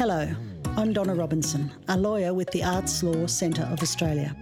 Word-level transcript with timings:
Hello, 0.00 0.26
I'm 0.78 0.94
Donna 0.94 1.14
Robinson, 1.14 1.70
a 1.88 1.94
lawyer 1.94 2.32
with 2.32 2.50
the 2.52 2.64
Arts 2.64 3.02
Law 3.02 3.26
Centre 3.26 3.68
of 3.70 3.82
Australia. 3.82 4.34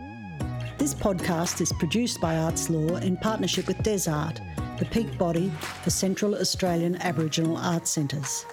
This 0.79 0.95
podcast 0.95 1.61
is 1.61 1.73
produced 1.81 2.21
by 2.21 2.37
Arts 2.37 2.71
Law 2.71 2.95
in 2.99 3.17
partnership 3.17 3.67
with 3.67 3.79
DesArt, 3.79 4.39
the 4.79 4.85
peak 4.85 5.19
body 5.19 5.51
for 5.83 5.91
Central 5.91 6.37
Australian 6.37 6.95
Aboriginal 7.03 7.57
Arts 7.57 7.91
Centres. 7.91 8.47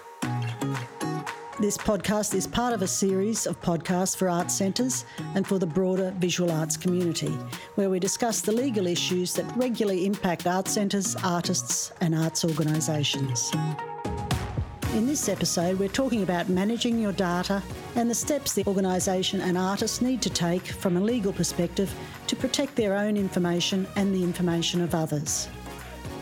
This 1.59 1.77
podcast 1.77 2.33
is 2.33 2.47
part 2.47 2.73
of 2.73 2.81
a 2.81 2.87
series 2.87 3.45
of 3.45 3.61
podcasts 3.61 4.17
for 4.17 4.27
arts 4.27 4.55
centres 4.55 5.05
and 5.35 5.45
for 5.45 5.59
the 5.59 5.67
broader 5.67 6.11
visual 6.17 6.49
arts 6.49 6.75
community, 6.75 7.37
where 7.75 7.91
we 7.91 7.99
discuss 7.99 8.41
the 8.41 8.51
legal 8.51 8.87
issues 8.87 9.31
that 9.35 9.55
regularly 9.55 10.07
impact 10.07 10.47
arts 10.47 10.71
centres, 10.71 11.15
artists, 11.23 11.91
and 12.01 12.15
arts 12.15 12.43
organisations. 12.43 13.51
In 14.95 15.05
this 15.05 15.27
episode, 15.27 15.77
we're 15.77 15.89
talking 15.89 16.23
about 16.23 16.47
managing 16.47 16.97
your 16.97 17.11
data 17.11 17.61
and 17.97 18.09
the 18.09 18.15
steps 18.15 18.53
the 18.53 18.65
organisation 18.65 19.41
and 19.41 19.57
artists 19.57 20.01
need 20.01 20.21
to 20.21 20.29
take 20.29 20.65
from 20.65 20.95
a 20.95 21.01
legal 21.01 21.33
perspective 21.33 21.93
to 22.27 22.35
protect 22.37 22.77
their 22.77 22.95
own 22.95 23.17
information 23.17 23.85
and 23.97 24.15
the 24.15 24.23
information 24.23 24.79
of 24.79 24.95
others. 24.95 25.49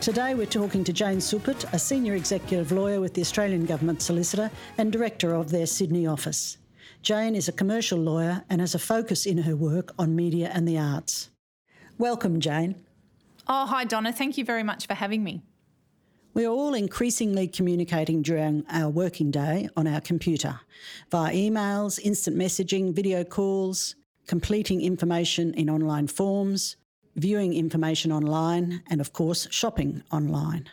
Today 0.01 0.33
we're 0.33 0.47
talking 0.47 0.83
to 0.85 0.91
Jane 0.91 1.21
Supit, 1.21 1.65
a 1.71 1.77
senior 1.77 2.15
executive 2.15 2.71
lawyer 2.71 2.99
with 2.99 3.13
the 3.13 3.21
Australian 3.21 3.67
Government 3.67 4.01
Solicitor 4.01 4.49
and 4.79 4.91
director 4.91 5.35
of 5.35 5.51
their 5.51 5.67
Sydney 5.67 6.07
office. 6.07 6.57
Jane 7.03 7.35
is 7.35 7.47
a 7.47 7.51
commercial 7.51 7.99
lawyer 7.99 8.43
and 8.49 8.59
has 8.59 8.73
a 8.73 8.79
focus 8.79 9.27
in 9.27 9.37
her 9.37 9.55
work 9.55 9.93
on 9.99 10.15
media 10.15 10.49
and 10.51 10.67
the 10.67 10.79
arts. 10.79 11.29
Welcome, 11.99 12.39
Jane. 12.39 12.73
Oh, 13.47 13.67
hi, 13.67 13.83
Donna. 13.83 14.11
Thank 14.11 14.35
you 14.39 14.43
very 14.43 14.63
much 14.63 14.87
for 14.87 14.95
having 14.95 15.23
me. 15.23 15.43
We 16.35 16.45
are 16.45 16.49
all 16.49 16.73
increasingly 16.73 17.47
communicating 17.47 18.23
during 18.23 18.65
our 18.67 18.89
working 18.89 19.29
day 19.29 19.69
on 19.77 19.85
our 19.85 20.01
computer 20.01 20.59
via 21.11 21.31
emails, 21.31 21.99
instant 22.03 22.35
messaging, 22.35 22.91
video 22.95 23.23
calls, 23.23 23.95
completing 24.25 24.81
information 24.81 25.53
in 25.53 25.69
online 25.69 26.07
forms, 26.07 26.75
viewing 27.15 27.53
information 27.53 28.11
online, 28.11 28.81
and 28.89 28.99
of 28.99 29.13
course, 29.13 29.47
shopping 29.51 30.01
online. 30.11 30.67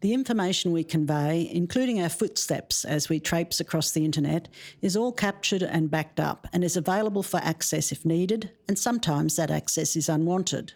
The 0.00 0.14
information 0.14 0.70
we 0.70 0.84
convey, 0.84 1.50
including 1.52 2.00
our 2.00 2.08
footsteps 2.08 2.84
as 2.84 3.08
we 3.08 3.18
traipse 3.18 3.58
across 3.58 3.90
the 3.90 4.04
internet, 4.04 4.46
is 4.80 4.96
all 4.96 5.10
captured 5.10 5.64
and 5.64 5.90
backed 5.90 6.20
up 6.20 6.46
and 6.52 6.62
is 6.62 6.76
available 6.76 7.24
for 7.24 7.38
access 7.38 7.90
if 7.90 8.04
needed, 8.04 8.52
and 8.68 8.78
sometimes 8.78 9.34
that 9.34 9.50
access 9.50 9.96
is 9.96 10.08
unwanted. 10.08 10.74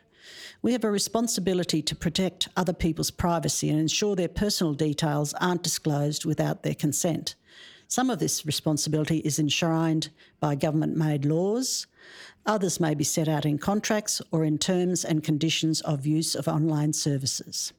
We 0.62 0.72
have 0.72 0.84
a 0.84 0.90
responsibility 0.90 1.82
to 1.82 1.96
protect 1.96 2.48
other 2.56 2.72
people's 2.72 3.10
privacy 3.10 3.70
and 3.70 3.78
ensure 3.78 4.16
their 4.16 4.28
personal 4.28 4.74
details 4.74 5.34
aren't 5.34 5.62
disclosed 5.62 6.24
without 6.24 6.62
their 6.62 6.74
consent. 6.74 7.34
Some 7.86 8.10
of 8.10 8.18
this 8.18 8.44
responsibility 8.44 9.18
is 9.18 9.38
enshrined 9.38 10.10
by 10.40 10.54
government 10.54 10.96
made 10.96 11.24
laws. 11.24 11.86
Others 12.44 12.80
may 12.80 12.94
be 12.94 13.04
set 13.04 13.28
out 13.28 13.46
in 13.46 13.58
contracts 13.58 14.20
or 14.30 14.44
in 14.44 14.58
terms 14.58 15.04
and 15.04 15.24
conditions 15.24 15.80
of 15.82 16.06
use 16.06 16.34
of 16.34 16.48
online 16.48 16.92
services. 16.92 17.72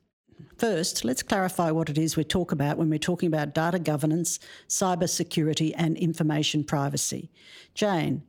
First, 0.58 1.06
let's 1.06 1.24
clarify 1.24 1.72
what 1.72 1.90
it 1.90 1.98
is 1.98 2.18
we 2.18 2.24
talk 2.24 2.52
about 2.52 2.78
when 2.78 2.90
we're 2.90 3.00
talking 3.00 3.28
about 3.28 3.54
data 3.54 3.80
governance, 3.80 4.40
cyber 4.68 5.08
security, 5.08 5.74
and 5.76 5.96
information 5.98 6.64
privacy. 6.64 7.30
Jane, 7.74 8.24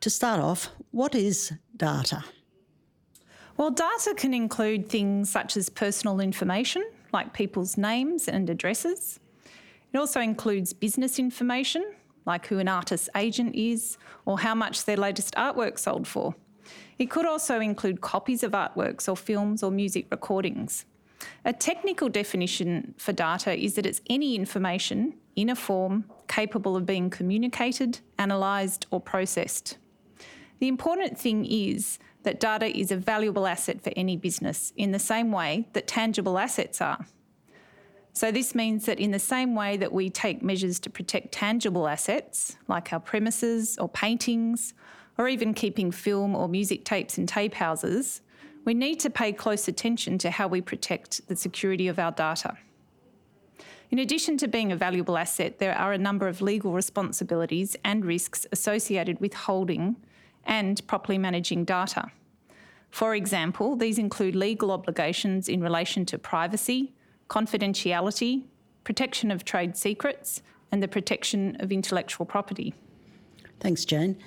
to 0.00 0.10
start 0.10 0.40
off, 0.40 0.68
what 0.90 1.14
is 1.14 1.52
data? 1.76 2.24
Well, 3.56 3.70
data 3.70 4.14
can 4.16 4.34
include 4.34 4.88
things 4.88 5.30
such 5.30 5.56
as 5.56 5.68
personal 5.68 6.18
information, 6.18 6.84
like 7.12 7.32
people's 7.32 7.76
names 7.78 8.26
and 8.26 8.50
addresses. 8.50 9.20
It 9.92 9.98
also 9.98 10.20
includes 10.20 10.72
business 10.72 11.20
information, 11.20 11.84
like 12.26 12.46
who 12.46 12.58
an 12.58 12.66
artist's 12.66 13.08
agent 13.14 13.54
is 13.54 13.96
or 14.24 14.40
how 14.40 14.56
much 14.56 14.84
their 14.84 14.96
latest 14.96 15.34
artwork 15.36 15.78
sold 15.78 16.08
for. 16.08 16.34
It 16.98 17.10
could 17.10 17.26
also 17.26 17.60
include 17.60 18.00
copies 18.00 18.42
of 18.42 18.52
artworks 18.52 19.08
or 19.08 19.16
films 19.16 19.62
or 19.62 19.70
music 19.70 20.06
recordings. 20.10 20.84
A 21.44 21.52
technical 21.52 22.08
definition 22.08 22.94
for 22.98 23.12
data 23.12 23.54
is 23.54 23.74
that 23.74 23.86
it's 23.86 24.00
any 24.10 24.34
information 24.34 25.14
in 25.36 25.48
a 25.48 25.56
form 25.56 26.04
capable 26.26 26.76
of 26.76 26.86
being 26.86 27.08
communicated, 27.08 28.00
analysed, 28.18 28.86
or 28.90 29.00
processed. 29.00 29.78
The 30.60 30.68
important 30.68 31.18
thing 31.18 31.44
is 31.44 31.98
that 32.22 32.40
data 32.40 32.66
is 32.66 32.90
a 32.90 32.96
valuable 32.96 33.46
asset 33.46 33.82
for 33.82 33.92
any 33.96 34.16
business 34.16 34.72
in 34.76 34.92
the 34.92 34.98
same 34.98 35.30
way 35.32 35.68
that 35.72 35.86
tangible 35.86 36.38
assets 36.38 36.80
are. 36.80 37.06
So, 38.12 38.30
this 38.30 38.54
means 38.54 38.86
that 38.86 39.00
in 39.00 39.10
the 39.10 39.18
same 39.18 39.56
way 39.56 39.76
that 39.76 39.92
we 39.92 40.08
take 40.08 40.40
measures 40.40 40.78
to 40.80 40.90
protect 40.90 41.32
tangible 41.32 41.88
assets, 41.88 42.56
like 42.68 42.92
our 42.92 43.00
premises 43.00 43.76
or 43.78 43.88
paintings, 43.88 44.72
or 45.18 45.28
even 45.28 45.52
keeping 45.52 45.90
film 45.90 46.34
or 46.36 46.48
music 46.48 46.84
tapes 46.84 47.18
in 47.18 47.26
tape 47.26 47.54
houses, 47.54 48.20
we 48.64 48.72
need 48.72 49.00
to 49.00 49.10
pay 49.10 49.32
close 49.32 49.68
attention 49.68 50.18
to 50.18 50.30
how 50.30 50.46
we 50.48 50.60
protect 50.60 51.26
the 51.28 51.36
security 51.36 51.88
of 51.88 51.98
our 51.98 52.12
data. 52.12 52.56
In 53.90 53.98
addition 53.98 54.36
to 54.38 54.48
being 54.48 54.72
a 54.72 54.76
valuable 54.76 55.18
asset, 55.18 55.58
there 55.58 55.76
are 55.76 55.92
a 55.92 55.98
number 55.98 56.26
of 56.26 56.40
legal 56.40 56.72
responsibilities 56.72 57.76
and 57.84 58.04
risks 58.04 58.46
associated 58.50 59.20
with 59.20 59.34
holding 59.34 59.96
and 60.46 60.86
properly 60.86 61.18
managing 61.18 61.64
data. 61.64 62.10
For 62.90 63.14
example, 63.14 63.76
these 63.76 63.98
include 63.98 64.36
legal 64.36 64.70
obligations 64.70 65.48
in 65.48 65.60
relation 65.60 66.06
to 66.06 66.18
privacy, 66.18 66.92
confidentiality, 67.28 68.44
protection 68.84 69.30
of 69.30 69.44
trade 69.44 69.76
secrets, 69.76 70.42
and 70.70 70.82
the 70.82 70.88
protection 70.88 71.56
of 71.60 71.72
intellectual 71.72 72.26
property. 72.26 72.74
Thanks, 73.60 73.84
Jane. 73.84 74.18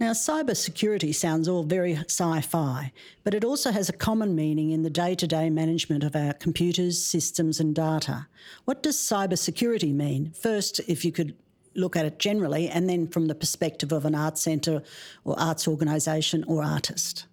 Now, 0.00 0.12
cybersecurity 0.12 1.14
sounds 1.14 1.48
all 1.48 1.62
very 1.62 1.94
sci 1.94 2.40
fi, 2.42 2.92
but 3.24 3.34
it 3.34 3.44
also 3.44 3.70
has 3.70 3.88
a 3.88 3.92
common 3.92 4.34
meaning 4.34 4.70
in 4.70 4.82
the 4.82 4.90
day 4.90 5.14
to 5.14 5.26
day 5.26 5.48
management 5.48 6.04
of 6.04 6.14
our 6.16 6.32
computers, 6.32 7.02
systems, 7.02 7.60
and 7.60 7.74
data. 7.74 8.26
What 8.64 8.82
does 8.82 8.96
cybersecurity 8.96 9.94
mean? 9.94 10.32
First, 10.32 10.80
if 10.88 11.04
you 11.04 11.12
could 11.12 11.36
look 11.74 11.96
at 11.96 12.04
it 12.04 12.18
generally, 12.18 12.68
and 12.68 12.88
then 12.88 13.06
from 13.06 13.26
the 13.26 13.34
perspective 13.34 13.92
of 13.92 14.04
an 14.04 14.14
arts 14.14 14.42
centre 14.42 14.82
or 15.24 15.38
arts 15.38 15.66
organisation 15.68 16.44
or 16.44 16.62
artist. 16.62 17.26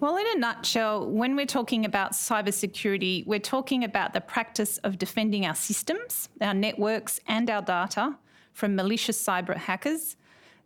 Well, 0.00 0.16
in 0.16 0.26
a 0.36 0.38
nutshell, 0.38 1.10
when 1.10 1.34
we're 1.34 1.46
talking 1.46 1.84
about 1.84 2.12
cybersecurity, 2.12 3.26
we're 3.26 3.40
talking 3.40 3.82
about 3.82 4.12
the 4.12 4.20
practice 4.20 4.78
of 4.78 4.96
defending 4.96 5.44
our 5.44 5.56
systems, 5.56 6.28
our 6.40 6.54
networks, 6.54 7.18
and 7.26 7.50
our 7.50 7.62
data 7.62 8.16
from 8.52 8.76
malicious 8.76 9.20
cyber 9.20 9.56
hackers 9.56 10.16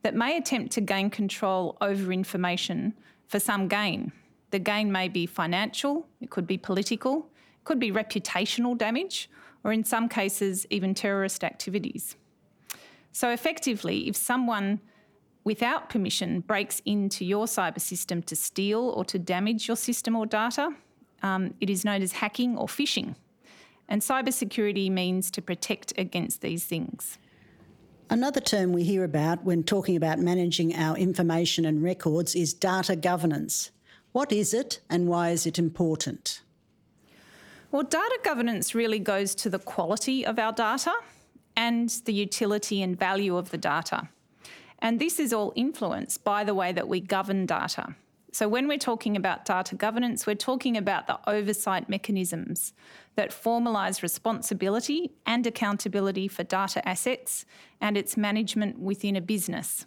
that 0.03 0.15
may 0.15 0.37
attempt 0.37 0.73
to 0.73 0.83
gain 0.83 1.09
control 1.09 1.79
over 1.81 2.13
information 2.13 2.93
for 3.27 3.41
some 3.41 3.69
gain. 3.69 4.13
The 4.51 4.59
gain 4.59 4.93
may 4.93 5.09
be 5.09 5.25
financial, 5.25 6.07
it 6.21 6.29
could 6.29 6.47
be 6.47 6.59
political, 6.59 7.31
it 7.55 7.65
could 7.65 7.79
be 7.79 7.91
reputational 7.91 8.77
damage, 8.77 9.31
or 9.65 9.73
in 9.73 9.83
some 9.83 10.11
cases, 10.11 10.67
even 10.69 10.93
terrorist 10.93 11.43
activities. 11.43 12.17
So, 13.23 13.31
effectively, 13.31 14.09
if 14.09 14.17
someone 14.17 14.81
without 15.45 15.89
permission 15.89 16.41
breaks 16.41 16.83
into 16.85 17.25
your 17.25 17.47
cyber 17.47 17.81
system 17.81 18.21
to 18.25 18.35
steal 18.35 18.81
or 18.81 19.05
to 19.05 19.17
damage 19.17 19.69
your 19.69 19.77
system 19.77 20.17
or 20.17 20.27
data, 20.27 20.75
um, 21.23 21.55
it 21.61 21.71
is 21.71 21.85
known 21.85 22.03
as 22.03 22.15
hacking 22.15 22.59
or 22.59 22.67
phishing. 22.67 23.15
And 23.89 24.03
cybersecurity 24.03 24.91
means 24.91 25.31
to 25.31 25.41
protect 25.41 25.93
against 25.97 26.41
these 26.41 26.65
things. 26.65 27.19
Another 28.11 28.41
term 28.41 28.73
we 28.73 28.83
hear 28.83 29.05
about 29.05 29.45
when 29.45 29.63
talking 29.63 29.95
about 29.95 30.19
managing 30.19 30.75
our 30.75 30.97
information 30.97 31.65
and 31.65 31.81
records 31.81 32.35
is 32.35 32.53
data 32.53 32.97
governance. 32.97 33.71
What 34.11 34.33
is 34.33 34.53
it 34.53 34.81
and 34.91 35.07
why 35.07 35.31
is 35.31 35.47
it 35.47 35.61
important? 35.61 36.43
Well, 37.71 37.85
data 37.85 38.19
governance 38.25 38.75
really 38.75 38.99
goes 38.99 39.37
to 39.37 39.49
the 39.49 39.61
quality 39.61 40.27
of 40.27 40.41
our 40.41 40.53
data 40.53 40.93
and 41.57 41.89
the 42.05 42.13
utility 42.13 42.83
and 42.83 42.99
value 42.99 43.37
of 43.37 43.51
the 43.51 43.59
data. 43.59 44.09
And 44.79 45.01
this 45.01 45.21
is 45.21 45.33
all 45.33 45.53
influenced 45.55 46.25
by 46.25 46.45
the 46.45 46.55
way 46.55 46.73
that 46.73 46.89
we 46.89 47.01
govern 47.01 47.47
data. 47.47 47.95
So, 48.35 48.49
when 48.49 48.67
we're 48.67 48.79
talking 48.79 49.15
about 49.15 49.45
data 49.45 49.75
governance, 49.75 50.27
we're 50.27 50.35
talking 50.35 50.77
about 50.77 51.07
the 51.07 51.19
oversight 51.29 51.91
mechanisms 51.91 52.73
that 53.15 53.31
formalise 53.31 54.03
responsibility 54.03 55.13
and 55.27 55.47
accountability 55.47 56.29
for 56.29 56.43
data 56.43 56.87
assets 56.89 57.45
and 57.81 57.97
its 57.97 58.17
management 58.17 58.79
within 58.79 59.17
a 59.17 59.21
business. 59.21 59.85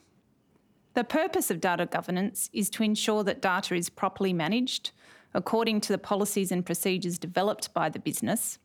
The 0.94 1.04
purpose 1.04 1.50
of 1.50 1.60
data 1.60 1.88
governance 1.88 2.50
is 2.54 2.70
to 2.72 2.84
ensure 2.84 3.24
that 3.24 3.42
data 3.42 3.74
is 3.74 3.90
properly 3.90 4.32
managed 4.32 4.92
according 5.34 5.82
to 5.82 5.92
the 5.92 5.98
policies 5.98 6.52
and 6.52 6.66
procedures 6.66 7.20
developed 7.20 7.74
by 7.74 7.90
the 7.90 8.00
business 8.00 8.60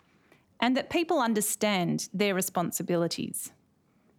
and 0.60 0.76
that 0.76 0.90
people 0.90 1.18
understand 1.20 2.08
their 2.12 2.34
responsibilities. 2.34 3.50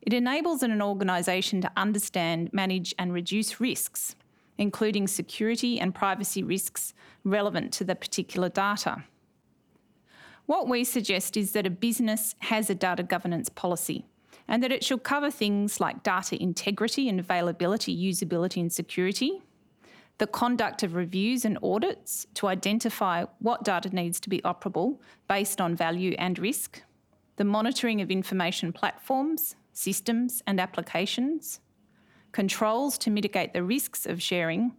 It 0.02 0.14
enables 0.14 0.64
an 0.64 0.82
organisation 0.82 1.62
to 1.62 1.72
understand, 1.78 2.52
manage, 2.52 2.94
and 2.98 3.14
reduce 3.14 3.62
risks, 3.62 4.16
including 4.58 5.08
security 5.08 5.80
and 5.80 5.94
privacy 5.94 6.44
risks 6.44 6.94
relevant 7.24 7.72
to 7.74 7.84
the 7.84 7.96
particular 7.96 8.50
data. 8.50 9.04
What 10.48 10.68
we 10.68 10.84
suggest 10.84 11.38
is 11.38 11.52
that 11.52 11.68
a 11.68 11.70
business 11.70 12.36
has 12.40 12.70
a 12.70 12.76
data 12.76 13.04
governance 13.04 13.48
policy, 13.48 14.06
and 14.48 14.64
that 14.64 14.72
it 14.72 14.84
should 14.84 15.04
cover 15.04 15.30
things 15.30 15.80
like 15.80 16.04
data 16.04 16.42
integrity 16.42 17.08
and 17.08 17.20
availability, 17.20 17.96
usability 17.96 18.60
and 18.60 18.74
security, 18.74 19.44
the 20.22 20.28
conduct 20.28 20.84
of 20.84 20.94
reviews 20.94 21.46
and 21.46 21.58
audits 21.64 22.28
to 22.36 22.46
identify 22.46 23.26
what 23.40 23.64
data 23.64 23.90
needs 23.90 24.20
to 24.20 24.30
be 24.30 24.40
operable 24.42 25.00
based 25.28 25.60
on 25.60 25.76
value 25.76 26.14
and 26.20 26.38
risk, 26.38 26.84
the 27.38 27.44
monitoring 27.44 28.02
of 28.02 28.12
information 28.12 28.72
platforms, 28.72 29.56
systems, 29.74 30.44
and 30.46 30.60
applications, 30.60 31.60
controls 32.34 33.00
to 33.00 33.10
mitigate 33.10 33.52
the 33.52 33.64
risks 33.64 34.06
of 34.06 34.22
sharing, 34.22 34.74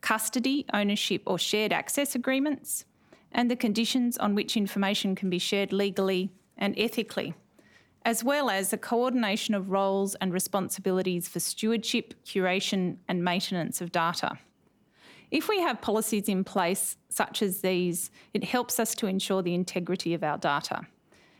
custody, 0.00 0.64
ownership, 0.72 1.20
or 1.26 1.38
shared 1.38 1.70
access 1.70 2.14
agreements, 2.14 2.86
and 3.30 3.50
the 3.50 3.56
conditions 3.56 4.16
on 4.16 4.34
which 4.34 4.56
information 4.56 5.14
can 5.14 5.28
be 5.28 5.38
shared 5.38 5.70
legally 5.70 6.30
and 6.56 6.74
ethically, 6.78 7.34
as 8.06 8.24
well 8.24 8.48
as 8.48 8.70
the 8.70 8.78
coordination 8.78 9.54
of 9.54 9.68
roles 9.68 10.14
and 10.14 10.32
responsibilities 10.32 11.28
for 11.28 11.40
stewardship, 11.40 12.14
curation, 12.24 12.96
and 13.06 13.22
maintenance 13.22 13.82
of 13.82 13.92
data. 13.92 14.38
If 15.32 15.48
we 15.48 15.60
have 15.60 15.80
policies 15.80 16.28
in 16.28 16.44
place 16.44 16.96
such 17.08 17.40
as 17.40 17.62
these, 17.62 18.10
it 18.34 18.44
helps 18.44 18.78
us 18.78 18.94
to 18.96 19.06
ensure 19.06 19.40
the 19.40 19.54
integrity 19.54 20.12
of 20.12 20.22
our 20.22 20.36
data. 20.36 20.86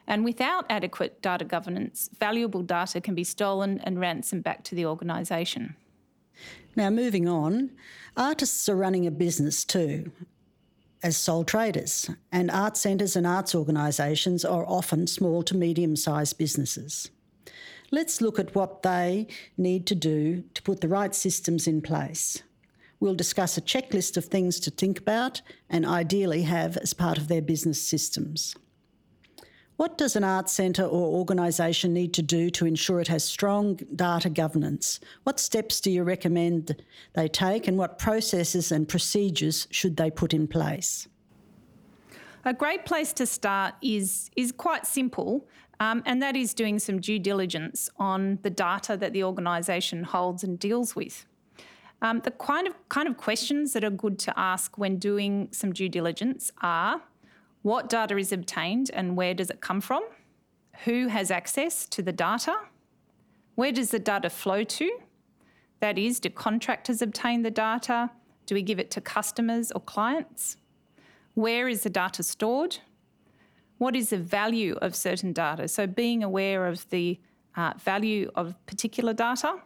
And 0.07 0.25
without 0.25 0.65
adequate 0.71 1.21
data 1.21 1.45
governance, 1.45 2.09
valuable 2.19 2.63
data 2.63 3.03
can 3.03 3.15
be 3.15 3.23
stolen 3.23 3.81
and 3.85 4.01
ransomed 4.01 4.45
back 4.45 4.65
to 4.65 4.75
the 4.75 4.87
organisation. 4.87 5.77
Now, 6.75 6.89
moving 6.89 7.29
on, 7.29 7.71
artists 8.17 8.67
are 8.71 8.75
running 8.75 9.07
a 9.07 9.11
business 9.11 9.63
too 9.63 10.11
as 11.03 11.17
sole 11.17 11.45
traders, 11.45 12.09
and 12.31 12.51
art 12.51 12.77
centres 12.77 13.15
and 13.15 13.27
arts 13.27 13.55
organisations 13.55 14.45
are 14.45 14.65
often 14.67 15.07
small 15.07 15.43
to 15.43 15.55
medium 15.55 15.97
sized 15.97 16.39
businesses. 16.39 17.11
Let's 17.91 18.23
look 18.23 18.39
at 18.39 18.55
what 18.55 18.83
they 18.83 19.27
need 19.59 19.87
to 19.89 19.95
do 19.95 20.45
to 20.55 20.63
put 20.63 20.81
the 20.81 20.89
right 20.89 21.15
systems 21.15 21.67
in 21.67 21.83
place. 21.83 22.43
We'll 23.03 23.15
discuss 23.17 23.59
a 23.59 23.61
checklist 23.61 24.17
of 24.17 24.27
things 24.27 24.61
to 24.61 24.71
think 24.71 25.01
about 25.01 25.43
and 25.69 25.85
ideally 25.85 26.43
have 26.43 26.77
as 26.77 26.95
part 26.95 27.19
of 27.19 27.27
their 27.27 27.43
business 27.43 27.83
systems. 27.83 28.55
What 29.75 29.99
does 29.99 30.15
an 30.15 30.23
arts 30.23 30.53
centre 30.53 30.85
or 30.85 31.19
organisation 31.19 31.93
need 31.93 32.15
to 32.15 32.23
do 32.23 32.49
to 32.51 32.65
ensure 32.65 33.01
it 33.01 33.09
has 33.09 33.25
strong 33.25 33.75
data 33.97 34.31
governance? 34.31 35.01
What 35.25 35.41
steps 35.41 35.81
do 35.81 35.91
you 35.91 36.05
recommend 36.05 36.81
they 37.15 37.27
take 37.27 37.67
and 37.67 37.77
what 37.77 37.99
processes 37.99 38.71
and 38.71 38.89
procedures 38.89 39.67
should 39.73 39.97
they 39.97 40.09
put 40.09 40.33
in 40.33 40.47
place? 40.47 41.09
A 42.45 42.55
great 42.55 42.85
place 42.85 43.13
to 43.15 43.27
start 43.27 43.75
is, 43.83 44.31
is 44.37 44.53
quite 44.53 44.87
simple, 44.87 45.49
um, 45.81 46.05
and 46.07 46.23
that 46.23 46.37
is 46.37 46.55
doing 46.55 46.79
some 46.79 47.01
due 47.01 47.19
diligence 47.19 47.91
on 47.97 48.39
the 48.43 48.51
data 48.51 48.97
that 48.97 49.13
the 49.13 49.25
organisation 49.25 50.05
holds 50.05 50.45
and 50.45 50.57
deals 50.57 50.95
with. 50.95 51.27
Um, 52.03 52.21
the 52.21 52.33
kind 52.33 52.67
of 52.67 52.75
kind 52.89 53.09
of 53.09 53.17
questions 53.17 53.73
that 53.73 53.85
are 53.85 53.91
good 53.91 54.19
to 54.19 54.39
ask 54.39 54.77
when 54.77 54.99
doing 54.99 55.49
some 55.53 55.73
due 55.73 55.89
diligence 55.89 56.51
are: 56.61 57.01
what 57.63 57.89
data 57.89 58.17
is 58.19 58.33
obtained 58.33 58.91
and 58.93 59.17
where 59.17 59.35
does 59.35 59.49
it 59.49 59.61
come 59.61 59.81
from? 59.81 60.03
Who 60.85 61.07
has 61.07 61.31
access 61.31 61.87
to 61.87 62.03
the 62.03 62.13
data? 62.13 62.57
Where 63.55 63.71
does 63.73 63.91
the 63.91 64.01
data 64.01 64.31
flow 64.31 64.65
to? 64.65 64.99
That 65.81 65.97
is, 65.99 66.19
do 66.19 66.31
contractors 66.31 67.03
obtain 67.03 67.43
the 67.43 67.51
data? 67.51 68.11
Do 68.47 68.55
we 68.55 68.63
give 68.63 68.79
it 68.81 68.91
to 68.93 69.01
customers 69.01 69.71
or 69.71 69.81
clients? 69.81 70.57
Where 71.35 71.69
is 71.69 71.83
the 71.83 71.91
data 71.91 72.23
stored? 72.23 72.79
What 73.79 73.95
is 73.95 74.11
the 74.11 74.19
value 74.19 74.77
of 74.83 74.97
certain 74.97 75.33
data? 75.33 75.69
So, 75.69 75.87
being 75.87 76.25
aware 76.25 76.67
of 76.67 76.89
the 76.91 77.21
uh, 77.57 77.75
value 77.79 78.31
of 78.35 78.55
particular 78.67 79.13
data 79.13 79.61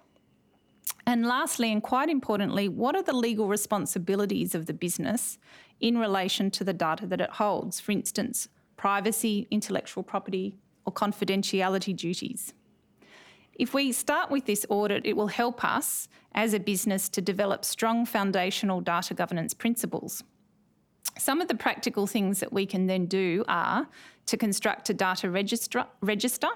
and 1.06 1.24
lastly, 1.24 1.70
and 1.70 1.82
quite 1.82 2.08
importantly, 2.08 2.68
what 2.68 2.96
are 2.96 3.02
the 3.02 3.16
legal 3.16 3.46
responsibilities 3.46 4.54
of 4.54 4.66
the 4.66 4.74
business 4.74 5.38
in 5.80 5.98
relation 5.98 6.50
to 6.50 6.64
the 6.64 6.72
data 6.72 7.06
that 7.06 7.20
it 7.20 7.30
holds? 7.30 7.78
For 7.78 7.92
instance, 7.92 8.48
privacy, 8.76 9.46
intellectual 9.50 10.02
property, 10.02 10.58
or 10.84 10.92
confidentiality 10.92 11.96
duties. 11.96 12.52
If 13.54 13.72
we 13.72 13.92
start 13.92 14.30
with 14.30 14.44
this 14.46 14.66
audit, 14.68 15.06
it 15.06 15.16
will 15.16 15.28
help 15.28 15.64
us 15.64 16.08
as 16.34 16.52
a 16.52 16.60
business 16.60 17.08
to 17.10 17.22
develop 17.22 17.64
strong 17.64 18.04
foundational 18.04 18.80
data 18.80 19.14
governance 19.14 19.54
principles. 19.54 20.22
Some 21.18 21.40
of 21.40 21.48
the 21.48 21.54
practical 21.54 22.06
things 22.06 22.40
that 22.40 22.52
we 22.52 22.66
can 22.66 22.86
then 22.86 23.06
do 23.06 23.44
are 23.48 23.88
to 24.26 24.36
construct 24.36 24.90
a 24.90 24.94
data 24.94 25.30
register, 25.30 25.86
register 26.02 26.48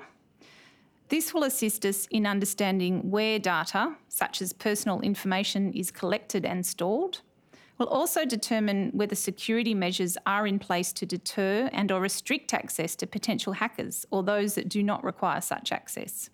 this 1.11 1.35
will 1.35 1.43
assist 1.43 1.85
us 1.85 2.07
in 2.11 2.25
understanding 2.25 3.11
where 3.11 3.39
data, 3.39 3.97
such 4.09 4.41
as 4.41 4.53
personal 4.53 5.01
information, 5.01 5.73
is 5.73 5.91
collected 5.91 6.45
and 6.47 6.65
stored. 6.65 7.19
Will 7.79 7.89
also 7.89 8.25
determine 8.25 8.91
whether 8.93 9.17
security 9.17 9.75
measures 9.75 10.17
are 10.25 10.47
in 10.47 10.59
place 10.59 10.93
to 10.93 11.07
deter 11.07 11.69
and 11.73 11.91
or 11.91 12.01
restrict 12.01 12.55
access 12.55 12.95
to 12.97 13.07
potential 13.07 13.55
hackers 13.55 14.07
or 14.11 14.23
those 14.23 14.55
that 14.55 14.69
do 14.69 14.83
not 14.83 15.03
require 15.03 15.41
such 15.41 15.73
access. 15.73 16.31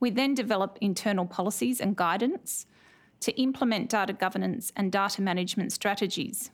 We 0.00 0.10
then 0.10 0.34
develop 0.34 0.78
internal 0.80 1.26
policies 1.26 1.80
and 1.80 1.96
guidance 1.96 2.66
to 3.20 3.32
implement 3.40 3.90
data 3.90 4.12
governance 4.12 4.72
and 4.76 4.92
data 4.92 5.22
management 5.22 5.72
strategies. 5.72 6.50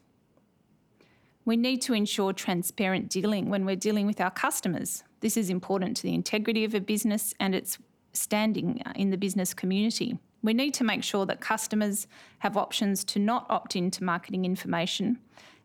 We 1.47 1.57
need 1.57 1.81
to 1.83 1.95
ensure 1.95 2.35
transparent 2.35 3.09
dealing 3.09 3.49
when 3.49 3.65
we're 3.65 3.77
dealing 3.77 4.07
with 4.07 4.21
our 4.21 4.31
customers 4.31 5.03
this 5.21 5.37
is 5.37 5.51
important 5.51 5.97
to 5.97 6.03
the 6.03 6.15
integrity 6.15 6.65
of 6.65 6.75
a 6.75 6.81
business 6.81 7.35
and 7.41 7.55
its 7.55 7.79
standing 8.13 8.83
uh, 8.87 8.93
in 8.95 9.11
the 9.11 9.17
business 9.17 9.53
community. 9.55 10.19
We 10.43 10.55
need 10.55 10.75
to 10.75 10.85
make 10.85 11.03
sure 11.03 11.27
that 11.27 11.41
customers 11.41 12.07
have 12.41 12.57
options 12.57 13.03
to 13.07 13.19
not 13.19 13.47
opt 13.51 13.75
into 13.75 14.05
marketing 14.05 14.45
information 14.45 15.19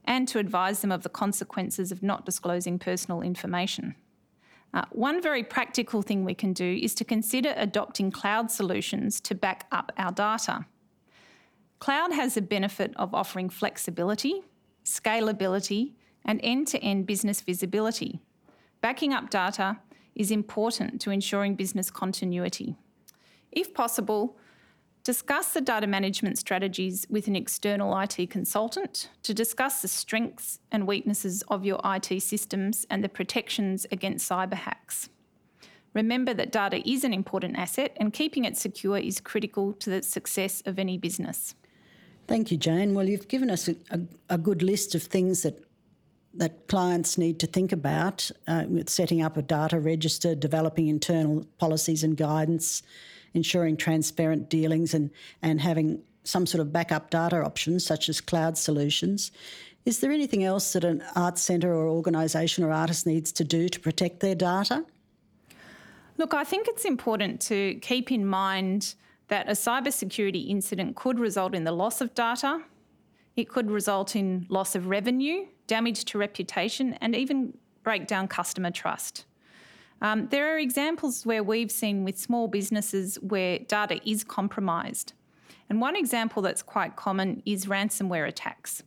and 0.06 0.28
to 0.30 0.40
advise 0.40 0.82
them 0.82 0.92
of 0.92 1.04
the 1.04 1.10
consequences 1.10 1.92
of 1.92 2.02
not 2.02 2.26
disclosing 2.26 2.80
personal 2.80 3.22
information. 3.22 3.96
Uh, 4.74 4.86
one 4.92 5.22
very 5.22 5.44
practical 5.44 6.02
thing 6.02 6.24
we 6.24 6.34
can 6.34 6.54
do 6.54 6.80
is 6.82 6.96
to 6.96 7.04
consider 7.04 7.54
adopting 7.58 8.10
cloud 8.10 8.50
solutions 8.50 9.22
to 9.22 9.36
back 9.36 9.68
up 9.72 9.92
our 9.98 10.12
data. 10.12 10.66
Cloud 11.80 12.14
has 12.14 12.36
the 12.36 12.42
benefit 12.42 12.94
of 12.96 13.14
offering 13.14 13.50
flexibility, 13.50 14.42
scalability, 14.84 15.94
and 16.26 16.40
end 16.44 16.68
to 16.68 16.80
end 16.80 17.06
business 17.06 17.42
visibility. 17.42 18.20
Backing 18.82 19.14
up 19.14 19.30
data 19.30 19.80
is 20.16 20.32
important 20.32 21.02
to 21.02 21.12
ensuring 21.12 21.56
business 21.56 21.90
continuity. 21.90 22.76
If 23.52 23.74
possible, 23.74 24.38
discuss 25.04 25.54
the 25.54 25.62
data 25.62 25.88
management 25.88 26.38
strategies 26.38 27.08
with 27.10 27.28
an 27.28 27.36
external 27.36 27.98
IT 28.00 28.30
consultant 28.30 29.10
to 29.24 29.34
discuss 29.34 29.82
the 29.82 29.88
strengths 29.88 30.60
and 30.72 30.88
weaknesses 30.88 31.44
of 31.48 31.66
your 31.66 31.80
IT 31.84 32.22
systems 32.22 32.86
and 32.90 33.04
the 33.04 33.10
protections 33.10 33.86
against 33.92 34.30
cyber 34.30 34.54
hacks. 34.54 35.10
Remember 35.94 36.34
that 36.34 36.52
data 36.52 36.88
is 36.90 37.04
an 37.04 37.14
important 37.14 37.58
asset 37.58 37.96
and 37.98 38.14
keeping 38.14 38.46
it 38.46 38.56
secure 38.56 38.98
is 38.98 39.20
critical 39.20 39.74
to 39.74 39.90
the 39.90 40.02
success 40.02 40.62
of 40.66 40.80
any 40.80 40.98
business. 40.98 41.56
Thank 42.32 42.50
you, 42.50 42.56
Jane. 42.56 42.94
Well, 42.94 43.10
you've 43.10 43.28
given 43.28 43.50
us 43.50 43.68
a, 43.68 43.76
a, 43.90 44.00
a 44.30 44.38
good 44.38 44.64
list 44.64 44.96
of 44.96 45.04
things 45.04 45.44
that 45.44 45.62
that 46.34 46.66
clients 46.70 47.18
need 47.18 47.42
to 47.42 47.46
think 47.46 47.74
about 47.74 48.32
uh, 48.48 48.64
with 48.70 48.90
setting 48.90 49.22
up 49.22 49.36
a 49.36 49.42
data 49.42 49.82
register, 49.82 50.34
developing 50.34 50.88
internal 50.88 51.46
policies 51.58 52.06
and 52.06 52.16
guidance, 52.16 52.84
ensuring 53.34 53.76
transparent 53.76 54.50
dealings, 54.50 54.94
and, 54.94 55.12
and 55.42 55.60
having 55.60 56.02
some 56.24 56.46
sort 56.46 56.62
of 56.62 56.72
backup 56.72 57.10
data 57.10 57.44
options 57.44 57.86
such 57.86 58.08
as 58.08 58.22
cloud 58.22 58.58
solutions. 58.58 59.34
Is 59.84 60.00
there 60.00 60.14
anything 60.14 60.46
else 60.46 60.72
that 60.72 60.86
an 60.86 61.04
arts 61.18 61.42
centre 61.42 61.74
or 61.74 61.90
organisation 61.90 62.64
or 62.64 62.72
artist 62.72 63.06
needs 63.06 63.34
to 63.34 63.44
do 63.44 63.68
to 63.68 63.78
protect 63.78 64.22
their 64.22 64.36
data? 64.36 64.86
Look, 66.18 66.34
I 66.34 66.46
think 66.46 66.70
it's 66.70 66.86
important 66.86 67.42
to 67.42 67.76
keep 67.82 68.10
in 68.10 68.26
mind 68.26 68.96
that 69.32 69.48
a 69.48 69.54
cybersecurity 69.54 70.50
incident 70.50 70.96
could 70.96 71.18
result 71.18 71.56
in 71.56 71.64
the 71.64 71.72
loss 71.72 72.02
of 72.02 72.14
data, 72.14 72.62
it 73.38 73.48
could 73.48 73.72
result 73.72 74.16
in 74.16 74.46
loss 74.50 74.76
of 74.76 74.88
revenue 74.88 75.46
damage 75.72 76.04
to 76.04 76.18
reputation, 76.18 76.96
and 76.96 77.16
even 77.16 77.58
break 77.82 78.06
down 78.06 78.28
customer 78.28 78.70
trust. 78.70 79.24
Um, 80.02 80.28
there 80.28 80.54
are 80.54 80.60
examples 80.60 81.26
where 81.26 81.42
we've 81.42 81.72
seen 81.72 82.04
with 82.04 82.20
small 82.20 82.50
businesses 82.50 83.16
where 83.22 83.58
data 83.58 84.02
is 84.06 84.26
compromised. 84.26 85.14
And 85.70 85.80
one 85.80 85.96
example 85.96 86.42
that's 86.42 86.62
quite 86.62 86.98
common 86.98 87.42
is 87.46 87.68
ransomware 87.68 88.28
attacks. 88.28 88.84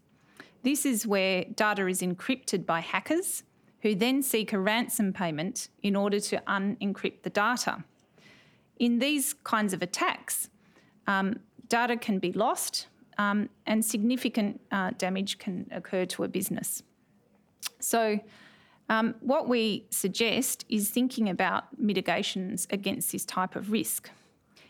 This 0.63 0.85
is 0.85 1.07
where 1.07 1.45
data 1.45 1.87
is 1.87 2.03
encrypted 2.03 2.67
by 2.67 2.81
hackers 2.81 3.45
who 3.81 3.95
then 3.95 4.23
seek 4.23 4.53
a 4.53 4.59
ransom 4.59 5.15
payment 5.15 5.69
in 5.83 5.97
order 5.97 6.21
to 6.21 6.43
unencrypt 6.47 7.23
the 7.23 7.31
data. 7.31 7.83
In 8.79 8.99
these 8.99 9.35
kinds 9.45 9.73
of 9.73 9.83
attacks, 9.83 10.49
um, 11.07 11.41
data 11.69 11.97
can 11.97 12.19
be 12.19 12.33
lost 12.33 12.89
um, 13.19 13.49
and 13.67 13.85
significant 13.85 14.61
uh, 14.71 14.91
damage 14.99 15.39
can 15.39 15.67
occur 15.71 16.07
to 16.07 16.25
a 16.25 16.29
business. 16.29 16.83
So, 17.81 18.21
Um, 18.91 19.15
what 19.21 19.49
we 19.49 19.87
suggest 19.89 20.67
is 20.69 20.91
thinking 20.91 21.31
about 21.31 21.63
mitigations 21.79 22.67
against 22.71 23.13
this 23.13 23.25
type 23.25 23.57
of 23.57 23.73
risk. 23.73 24.11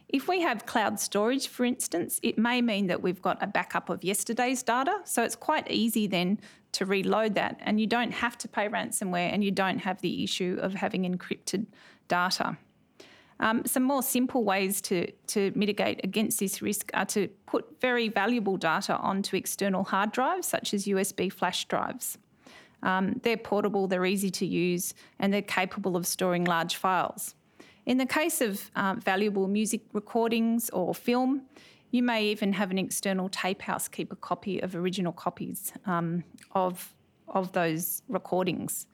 If 0.08 0.28
we 0.28 0.40
have 0.42 0.66
cloud 0.66 1.00
storage, 1.00 1.48
for 1.48 1.64
instance, 1.64 2.20
it 2.22 2.38
may 2.38 2.62
mean 2.62 2.86
that 2.86 3.02
we've 3.02 3.20
got 3.20 3.42
a 3.42 3.46
backup 3.48 3.88
of 3.88 4.04
yesterday's 4.04 4.62
data. 4.62 5.00
So 5.04 5.24
it's 5.24 5.34
quite 5.34 5.68
easy 5.68 6.06
then 6.06 6.38
to 6.76 6.86
reload 6.86 7.34
that, 7.34 7.58
and 7.66 7.80
you 7.80 7.88
don't 7.88 8.12
have 8.12 8.38
to 8.38 8.48
pay 8.48 8.68
ransomware 8.68 9.32
and 9.32 9.42
you 9.42 9.50
don't 9.50 9.80
have 9.80 10.00
the 10.00 10.22
issue 10.22 10.58
of 10.62 10.74
having 10.74 11.02
encrypted 11.02 11.66
data. 12.06 12.56
Um, 13.40 13.64
some 13.66 13.82
more 13.82 14.02
simple 14.02 14.44
ways 14.44 14.80
to, 14.82 15.10
to 15.28 15.52
mitigate 15.54 16.00
against 16.04 16.38
this 16.38 16.62
risk 16.62 16.90
are 16.94 17.04
to 17.06 17.28
put 17.46 17.80
very 17.80 18.08
valuable 18.08 18.56
data 18.56 18.96
onto 18.96 19.36
external 19.36 19.84
hard 19.84 20.12
drives, 20.12 20.46
such 20.46 20.72
as 20.72 20.86
USB 20.86 21.32
flash 21.32 21.64
drives. 21.66 22.18
Um, 22.82 23.20
they're 23.22 23.36
portable, 23.36 23.88
they're 23.88 24.06
easy 24.06 24.30
to 24.30 24.46
use, 24.46 24.94
and 25.18 25.32
they're 25.32 25.42
capable 25.42 25.96
of 25.96 26.06
storing 26.06 26.44
large 26.44 26.76
files. 26.76 27.34
In 27.86 27.98
the 27.98 28.06
case 28.06 28.40
of 28.40 28.70
um, 28.76 29.00
valuable 29.00 29.48
music 29.48 29.82
recordings 29.92 30.70
or 30.70 30.94
film, 30.94 31.42
you 31.90 32.02
may 32.02 32.24
even 32.24 32.52
have 32.52 32.70
an 32.70 32.78
external 32.78 33.28
tape 33.28 33.62
house 33.62 33.88
keep 33.88 34.12
a 34.12 34.16
copy 34.16 34.60
of 34.60 34.74
original 34.74 35.12
copies 35.12 35.72
um, 35.86 36.24
of, 36.52 36.94
of 37.28 37.52
those 37.52 38.02
recordings. 38.08 38.86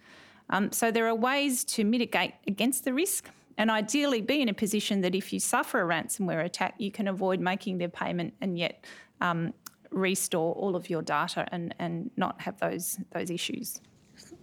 Um, 0.50 0.73
so 0.73 0.90
there 0.90 1.06
are 1.06 1.14
ways 1.14 1.64
to 1.64 1.85
mitigate 1.85 2.35
against 2.47 2.85
the 2.85 2.92
risk 2.92 3.30
and 3.61 3.71
ideally 3.71 4.23
be 4.23 4.40
in 4.40 4.49
a 4.49 4.55
position 4.55 5.02
that 5.02 5.14
if 5.14 5.35
you 5.35 5.38
suffer 5.38 5.83
a 5.83 5.87
ransomware 5.87 6.43
attack, 6.43 6.75
you 6.79 6.90
can 6.90 7.07
avoid 7.07 7.40
making 7.40 7.76
their 7.76 7.90
payment 7.90 8.33
and 8.40 8.59
yet 8.59 8.87
um, 9.21 9.52
restore 9.90 10.55
all 10.55 10.75
of 10.75 10.88
your 10.88 11.02
data 11.02 11.47
and, 11.52 11.75
and 11.79 12.11
not 12.17 12.40
have 12.40 12.59
those, 12.61 12.99
those 13.12 13.31
issues. 13.31 13.83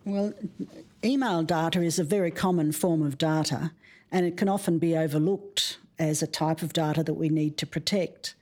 Well, 0.05 0.33
email 1.03 1.41
data 1.41 1.81
is 1.81 1.97
a 1.97 2.03
very 2.03 2.29
common 2.29 2.71
form 2.71 3.01
of 3.01 3.17
data 3.17 3.71
and 4.11 4.23
it 4.23 4.37
can 4.37 4.47
often 4.47 4.77
be 4.77 4.95
overlooked 4.95 5.79
as 5.97 6.21
a 6.21 6.27
type 6.27 6.61
of 6.61 6.71
data 6.71 7.03
that 7.03 7.15
we 7.15 7.29
need 7.29 7.57
to 7.57 7.65
protect. 7.65 8.35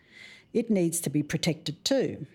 It 0.51 0.70
needs 0.70 1.00
to 1.00 1.10
be 1.10 1.24
protected 1.24 1.86
too. 1.86 2.25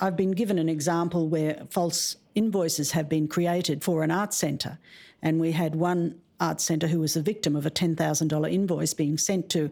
I've 0.00 0.16
been 0.16 0.30
given 0.30 0.60
an 0.60 0.68
example 0.68 1.28
where 1.28 1.66
false 1.68 2.14
invoices 2.36 2.92
have 2.92 3.08
been 3.08 3.26
created 3.26 3.82
for 3.82 4.04
an 4.04 4.12
art 4.12 4.32
centre, 4.32 4.78
and 5.20 5.40
we 5.40 5.50
had 5.50 5.74
one 5.74 6.20
art 6.42 6.60
centre 6.60 6.88
who 6.88 7.00
was 7.00 7.14
the 7.14 7.22
victim 7.22 7.54
of 7.54 7.64
a 7.64 7.70
$10,000 7.70 8.52
invoice 8.52 8.94
being 8.94 9.16
sent 9.16 9.48
to 9.50 9.70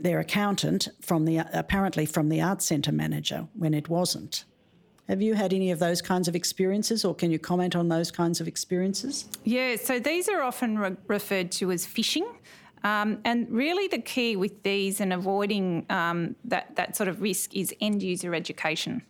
their 0.00 0.20
accountant 0.20 0.88
from 1.00 1.24
the 1.24 1.38
apparently 1.52 2.04
from 2.06 2.28
the 2.28 2.40
art 2.40 2.60
centre 2.60 2.92
manager 2.92 3.46
when 3.54 3.72
it 3.72 3.88
wasn't. 3.88 4.44
Have 5.08 5.22
you 5.22 5.34
had 5.34 5.52
any 5.52 5.70
of 5.70 5.78
those 5.78 6.02
kinds 6.02 6.26
of 6.26 6.34
experiences, 6.34 7.04
or 7.04 7.14
can 7.14 7.30
you 7.30 7.38
comment 7.38 7.76
on 7.76 7.88
those 7.88 8.10
kinds 8.10 8.40
of 8.40 8.48
experiences? 8.48 9.28
Yeah, 9.44 9.76
so 9.76 10.00
these 10.00 10.28
are 10.28 10.42
often 10.42 10.78
re- 10.78 10.96
referred 11.06 11.52
to 11.52 11.70
as 11.70 11.86
phishing. 11.86 12.26
Um, 12.82 13.20
and 13.24 13.48
really, 13.48 13.86
the 13.86 14.00
key 14.00 14.34
with 14.34 14.64
these 14.64 15.00
and 15.00 15.12
avoiding 15.12 15.86
um, 15.90 16.34
that, 16.44 16.74
that 16.74 16.96
sort 16.96 17.08
of 17.08 17.22
risk 17.22 17.54
is 17.54 17.72
end 17.80 18.02
user 18.02 18.34
education. 18.34 19.02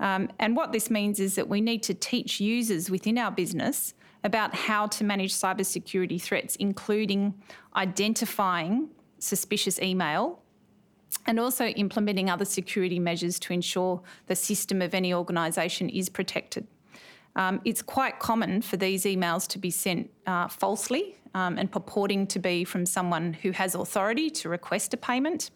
Um, 0.00 0.28
and 0.38 0.54
what 0.54 0.72
this 0.72 0.90
means 0.90 1.18
is 1.18 1.34
that 1.36 1.48
we 1.48 1.62
need 1.62 1.82
to 1.84 1.94
teach 1.94 2.38
users 2.38 2.90
within 2.90 3.16
our 3.16 3.30
business 3.30 3.94
about 4.26 4.54
how 4.54 4.88
to 4.88 5.04
manage 5.04 5.32
cybersecurity 5.32 6.20
threats, 6.20 6.56
including 6.56 7.32
identifying 7.76 8.90
suspicious 9.20 9.78
email 9.80 10.42
and 11.26 11.38
also 11.38 11.66
implementing 11.66 12.28
other 12.28 12.44
security 12.44 12.98
measures 12.98 13.38
to 13.38 13.52
ensure 13.52 14.02
the 14.26 14.34
system 14.34 14.82
of 14.82 14.94
any 14.94 15.14
organisation 15.14 15.88
is 15.88 16.08
protected. 16.08 16.66
Um, 17.36 17.60
it's 17.64 17.82
quite 17.82 18.18
common 18.18 18.62
for 18.62 18.76
these 18.76 19.04
emails 19.04 19.46
to 19.48 19.58
be 19.58 19.70
sent 19.70 20.10
uh, 20.26 20.48
falsely 20.48 21.16
um, 21.34 21.58
and 21.58 21.70
purporting 21.70 22.26
to 22.28 22.38
be 22.38 22.64
from 22.64 22.86
someone 22.86 23.34
who 23.34 23.50
has 23.52 23.74
authority 23.74 24.30
to 24.30 24.48
request 24.48 24.94
a 24.94 24.96
payment. 24.96 25.50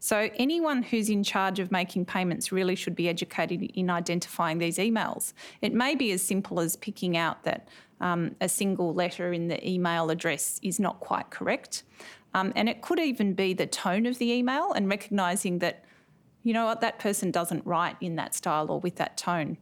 So, 0.00 0.30
anyone 0.36 0.82
who's 0.82 1.10
in 1.10 1.22
charge 1.22 1.58
of 1.58 1.70
making 1.70 2.06
payments 2.06 2.52
really 2.52 2.74
should 2.74 2.96
be 2.96 3.08
educated 3.08 3.62
in 3.62 3.90
identifying 3.90 4.58
these 4.58 4.78
emails. 4.78 5.34
It 5.60 5.74
may 5.74 5.94
be 5.94 6.10
as 6.12 6.22
simple 6.22 6.60
as 6.60 6.76
picking 6.76 7.16
out 7.16 7.42
that 7.42 7.68
um, 8.00 8.36
a 8.40 8.48
single 8.48 8.94
letter 8.94 9.32
in 9.32 9.48
the 9.48 9.68
email 9.68 10.10
address 10.10 10.60
is 10.62 10.78
not 10.78 11.00
quite 11.00 11.30
correct. 11.30 11.82
Um, 12.34 12.52
and 12.54 12.68
it 12.68 12.82
could 12.82 12.98
even 12.98 13.32
be 13.32 13.54
the 13.54 13.66
tone 13.66 14.04
of 14.06 14.18
the 14.18 14.30
email 14.30 14.72
and 14.72 14.88
recognising 14.88 15.58
that, 15.60 15.84
you 16.42 16.52
know 16.52 16.66
what, 16.66 16.80
that 16.82 16.98
person 16.98 17.30
doesn't 17.30 17.64
write 17.64 17.96
in 18.00 18.16
that 18.16 18.34
style 18.34 18.70
or 18.70 18.80
with 18.80 18.96
that 18.96 19.16
tone. 19.16 19.56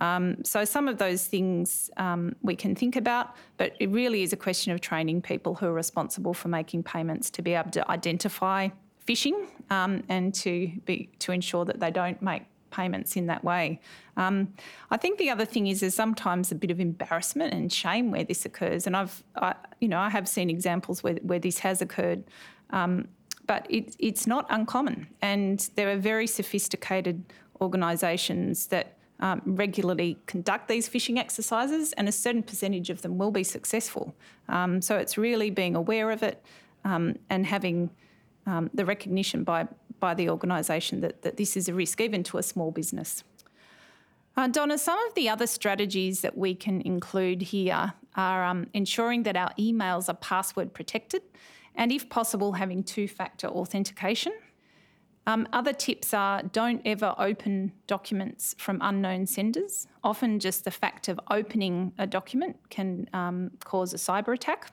Um, 0.00 0.44
so 0.44 0.64
some 0.64 0.86
of 0.86 0.98
those 0.98 1.26
things 1.26 1.90
um, 1.96 2.36
we 2.42 2.54
can 2.54 2.74
think 2.74 2.96
about, 2.96 3.34
but 3.56 3.74
it 3.80 3.90
really 3.90 4.22
is 4.22 4.32
a 4.32 4.36
question 4.36 4.72
of 4.72 4.80
training 4.80 5.22
people 5.22 5.56
who 5.56 5.66
are 5.66 5.72
responsible 5.72 6.34
for 6.34 6.48
making 6.48 6.84
payments 6.84 7.30
to 7.30 7.42
be 7.42 7.54
able 7.54 7.70
to 7.72 7.90
identify 7.90 8.68
phishing 9.06 9.48
um, 9.70 10.04
and 10.08 10.34
to 10.34 10.70
be 10.84 11.08
to 11.18 11.32
ensure 11.32 11.64
that 11.64 11.80
they 11.80 11.90
don't 11.90 12.20
make 12.22 12.42
payments 12.70 13.16
in 13.16 13.26
that 13.26 13.42
way. 13.44 13.80
Um, 14.16 14.54
I 14.90 14.96
think 14.96 15.18
the 15.18 15.30
other 15.30 15.44
thing 15.44 15.66
is 15.66 15.80
there's 15.80 15.94
sometimes 15.94 16.52
a 16.52 16.54
bit 16.54 16.70
of 16.70 16.80
embarrassment 16.80 17.52
and 17.54 17.72
shame 17.72 18.10
where 18.10 18.24
this 18.24 18.44
occurs, 18.44 18.86
and 18.86 18.96
I've, 18.96 19.22
I, 19.36 19.54
you 19.80 19.88
know, 19.88 19.98
I 19.98 20.10
have 20.10 20.28
seen 20.28 20.50
examples 20.50 21.02
where, 21.02 21.14
where 21.22 21.38
this 21.38 21.58
has 21.60 21.82
occurred, 21.82 22.24
um, 22.70 23.08
but 23.46 23.66
it, 23.70 23.96
it's 23.98 24.26
not 24.26 24.46
uncommon, 24.50 25.08
and 25.22 25.68
there 25.76 25.90
are 25.90 25.96
very 25.96 26.26
sophisticated 26.26 27.24
organisations 27.60 28.66
that. 28.68 28.94
Um, 29.20 29.42
regularly 29.44 30.16
conduct 30.26 30.68
these 30.68 30.88
phishing 30.88 31.18
exercises, 31.18 31.92
and 31.94 32.08
a 32.08 32.12
certain 32.12 32.44
percentage 32.44 32.88
of 32.88 33.02
them 33.02 33.18
will 33.18 33.32
be 33.32 33.42
successful. 33.42 34.14
Um, 34.48 34.80
so 34.80 34.96
it's 34.96 35.18
really 35.18 35.50
being 35.50 35.74
aware 35.74 36.12
of 36.12 36.22
it 36.22 36.40
um, 36.84 37.16
and 37.28 37.44
having 37.44 37.90
um, 38.46 38.70
the 38.74 38.84
recognition 38.84 39.44
by 39.44 39.66
by 40.00 40.14
the 40.14 40.28
organisation 40.28 41.00
that, 41.00 41.22
that 41.22 41.36
this 41.36 41.56
is 41.56 41.68
a 41.68 41.74
risk, 41.74 42.00
even 42.00 42.22
to 42.24 42.38
a 42.38 42.42
small 42.42 42.70
business. 42.70 43.24
Uh, 44.36 44.46
Donna, 44.46 44.78
some 44.78 44.98
of 45.06 45.14
the 45.14 45.28
other 45.28 45.46
strategies 45.46 46.20
that 46.20 46.38
we 46.38 46.54
can 46.54 46.80
include 46.82 47.42
here 47.42 47.92
are 48.14 48.44
um, 48.44 48.68
ensuring 48.72 49.24
that 49.24 49.36
our 49.36 49.50
emails 49.58 50.08
are 50.08 50.14
password 50.14 50.72
protected 50.72 51.22
and, 51.74 51.90
if 51.90 52.08
possible, 52.08 52.52
having 52.52 52.84
two 52.84 53.08
factor 53.08 53.48
authentication. 53.48 54.32
Um, 55.26 55.46
other 55.52 55.72
tips 55.72 56.14
are 56.14 56.42
don't 56.42 56.80
ever 56.84 57.14
open 57.18 57.72
documents 57.86 58.54
from 58.58 58.78
unknown 58.80 59.26
senders. 59.26 59.86
Often, 60.02 60.40
just 60.40 60.64
the 60.64 60.70
fact 60.70 61.08
of 61.08 61.20
opening 61.30 61.92
a 61.98 62.06
document 62.06 62.56
can 62.70 63.10
um, 63.12 63.50
cause 63.64 63.92
a 63.92 63.98
cyber 63.98 64.32
attack. 64.32 64.70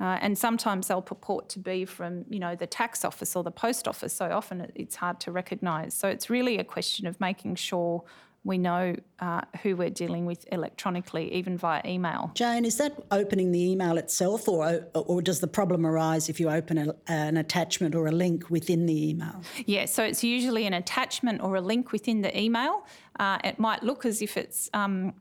Uh, 0.00 0.18
and 0.20 0.36
sometimes 0.36 0.88
they'll 0.88 1.00
purport 1.00 1.48
to 1.48 1.58
be 1.58 1.84
from, 1.84 2.24
you 2.28 2.38
know, 2.38 2.54
the 2.56 2.66
tax 2.66 3.04
office 3.04 3.36
or 3.36 3.44
the 3.44 3.50
post 3.50 3.86
office. 3.86 4.12
So 4.12 4.26
often 4.30 4.70
it's 4.74 4.96
hard 4.96 5.20
to 5.20 5.32
recognise. 5.32 5.94
So 5.94 6.08
it's 6.08 6.28
really 6.28 6.58
a 6.58 6.64
question 6.64 7.06
of 7.06 7.20
making 7.20 7.54
sure 7.54 8.04
we 8.44 8.58
know 8.58 8.94
uh, 9.20 9.40
who 9.62 9.74
we're 9.74 9.90
dealing 9.90 10.26
with 10.26 10.44
electronically, 10.52 11.32
even 11.32 11.56
via 11.56 11.80
email. 11.86 12.30
Jane, 12.34 12.66
is 12.66 12.76
that 12.76 12.92
opening 13.10 13.52
the 13.52 13.70
email 13.70 13.96
itself, 13.96 14.48
or 14.48 14.86
or 14.94 15.22
does 15.22 15.40
the 15.40 15.46
problem 15.46 15.86
arise 15.86 16.28
if 16.28 16.38
you 16.38 16.50
open 16.50 16.76
a, 16.76 16.94
an 17.08 17.38
attachment 17.38 17.94
or 17.94 18.06
a 18.06 18.12
link 18.12 18.50
within 18.50 18.84
the 18.84 19.10
email? 19.10 19.40
Yeah, 19.64 19.86
so 19.86 20.04
it's 20.04 20.22
usually 20.22 20.66
an 20.66 20.74
attachment 20.74 21.40
or 21.42 21.56
a 21.56 21.62
link 21.62 21.90
within 21.90 22.20
the 22.20 22.38
email. 22.38 22.86
Uh, 23.18 23.38
it 23.44 23.58
might 23.58 23.82
look 23.82 24.04
as 24.04 24.20
if 24.20 24.36
it's 24.36 24.68
um, 24.74 25.14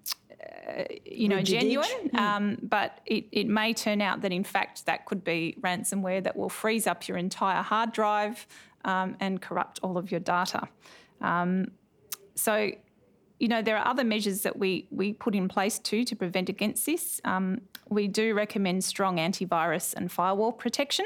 uh, 0.68 0.84
you 1.06 1.28
know, 1.28 1.42
genuine, 1.42 2.10
mm. 2.10 2.20
um, 2.20 2.58
but 2.62 3.00
it, 3.06 3.26
it 3.32 3.48
may 3.48 3.74
turn 3.74 4.02
out 4.02 4.22
that 4.22 4.32
in 4.32 4.44
fact 4.44 4.86
that 4.86 5.06
could 5.06 5.24
be 5.24 5.56
ransomware 5.62 6.24
that 6.24 6.36
will 6.36 6.50
freeze 6.50 6.88
up 6.88 7.08
your 7.08 7.18
entire 7.18 7.62
hard 7.62 7.92
drive 7.92 8.48
um, 8.86 9.16
and 9.20 9.42
corrupt 9.42 9.80
all 9.84 9.98
of 9.98 10.12
your 10.12 10.20
data. 10.20 10.68
Um, 11.22 11.72
so, 12.36 12.72
you 13.40 13.48
know, 13.48 13.62
there 13.62 13.78
are 13.78 13.88
other 13.88 14.04
measures 14.04 14.42
that 14.42 14.58
we, 14.58 14.88
we 14.92 15.14
put 15.14 15.36
in 15.36 15.48
place 15.48 15.80
too 15.80 16.04
to 16.06 16.16
prevent 16.16 16.50
against 16.50 16.86
this. 16.86 17.22
Um, 17.26 17.62
we 17.90 18.08
do 18.08 18.34
recommend 18.34 18.84
strong 18.84 19.18
antivirus 19.18 19.94
and 19.94 20.12
firewall 20.12 20.52
protection. 20.52 21.06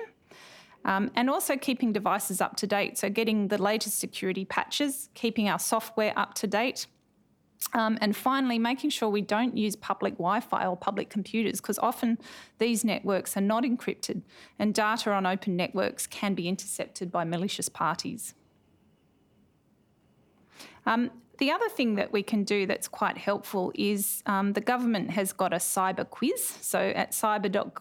Um, 0.86 1.12
and 1.16 1.30
also 1.30 1.58
keeping 1.58 1.92
devices 1.92 2.40
up 2.40 2.56
to 2.58 2.68
date. 2.68 2.98
So, 2.98 3.10
getting 3.10 3.50
the 3.50 3.62
latest 3.62 4.00
security 4.00 4.46
patches, 4.46 5.10
keeping 5.16 5.50
our 5.50 5.60
software 5.60 6.14
up 6.16 6.34
to 6.36 6.48
date, 6.48 6.88
um, 7.74 7.98
and 8.02 8.16
finally, 8.16 8.60
making 8.60 8.92
sure 8.92 9.10
we 9.10 9.22
don't 9.22 9.58
use 9.58 9.76
public 9.76 10.14
Wi 10.14 10.40
Fi 10.40 10.66
or 10.66 10.78
public 10.78 11.10
computers 11.10 11.60
because 11.60 11.78
often 11.80 12.18
these 12.60 12.86
networks 12.86 13.36
are 13.36 13.42
not 13.42 13.64
encrypted 13.64 14.22
and 14.60 14.74
data 14.74 15.12
on 15.12 15.26
open 15.26 15.56
networks 15.56 16.08
can 16.08 16.34
be 16.34 16.48
intercepted 16.48 17.12
by 17.12 17.24
malicious 17.24 17.68
parties. 17.68 18.34
Um, 20.86 21.12
the 21.40 21.52
other 21.52 21.70
thing 21.70 21.96
that 21.96 22.12
we 22.12 22.24
can 22.24 22.44
do 22.44 22.66
that's 22.66 22.88
quite 22.88 23.18
helpful 23.18 23.72
is 23.76 24.24
um, 24.26 24.54
the 24.54 24.62
government 24.62 25.12
has 25.12 25.34
got 25.34 25.54
a 25.54 25.58
cyber 25.58 26.10
quiz, 26.10 26.42
so 26.62 26.80
at 26.80 27.12
cyber.gov.au, 27.12 27.74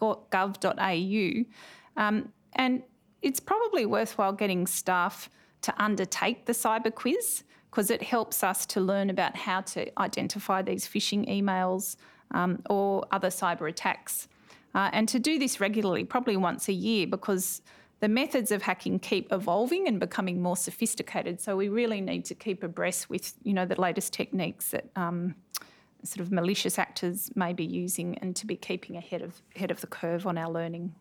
um, 2.01 2.33
and 2.53 2.83
it's 3.21 3.39
probably 3.39 3.85
worthwhile 3.85 4.33
getting 4.33 4.67
staff 4.67 5.29
to 5.61 5.73
undertake 5.81 6.45
the 6.45 6.53
cyber 6.53 6.93
quiz 6.93 7.43
because 7.77 7.91
it 7.91 8.01
helps 8.01 8.43
us 8.43 8.65
to 8.65 8.81
learn 8.81 9.11
about 9.11 9.35
how 9.35 9.61
to 9.61 9.85
identify 10.01 10.63
these 10.63 10.87
phishing 10.87 11.29
emails 11.29 11.95
um, 12.31 12.59
or 12.71 13.05
other 13.11 13.27
cyber 13.27 13.69
attacks. 13.69 14.27
Uh, 14.73 14.89
and 14.93 15.07
to 15.07 15.19
do 15.19 15.37
this 15.37 15.59
regularly, 15.59 16.03
probably 16.03 16.35
once 16.35 16.67
a 16.69 16.73
year, 16.73 17.05
because 17.05 17.61
the 17.99 18.07
methods 18.07 18.49
of 18.49 18.63
hacking 18.63 18.97
keep 18.97 19.31
evolving 19.31 19.87
and 19.87 19.99
becoming 19.99 20.41
more 20.41 20.57
sophisticated. 20.57 21.39
So 21.39 21.55
we 21.55 21.69
really 21.69 22.01
need 22.01 22.25
to 22.25 22.33
keep 22.33 22.63
abreast 22.63 23.11
with, 23.11 23.35
you 23.43 23.53
know, 23.53 23.67
the 23.67 23.79
latest 23.79 24.11
techniques 24.11 24.69
that 24.69 24.89
um, 24.95 25.35
sort 26.03 26.21
of 26.21 26.31
malicious 26.31 26.79
actors 26.79 27.29
may 27.35 27.53
be 27.53 27.63
using, 27.63 28.17
and 28.17 28.35
to 28.37 28.47
be 28.47 28.55
keeping 28.55 28.97
ahead 28.97 29.21
of 29.21 29.43
ahead 29.55 29.69
of 29.69 29.81
the 29.81 29.87
curve 29.87 30.25
on 30.25 30.35
our 30.35 30.49
learning. 30.51 30.95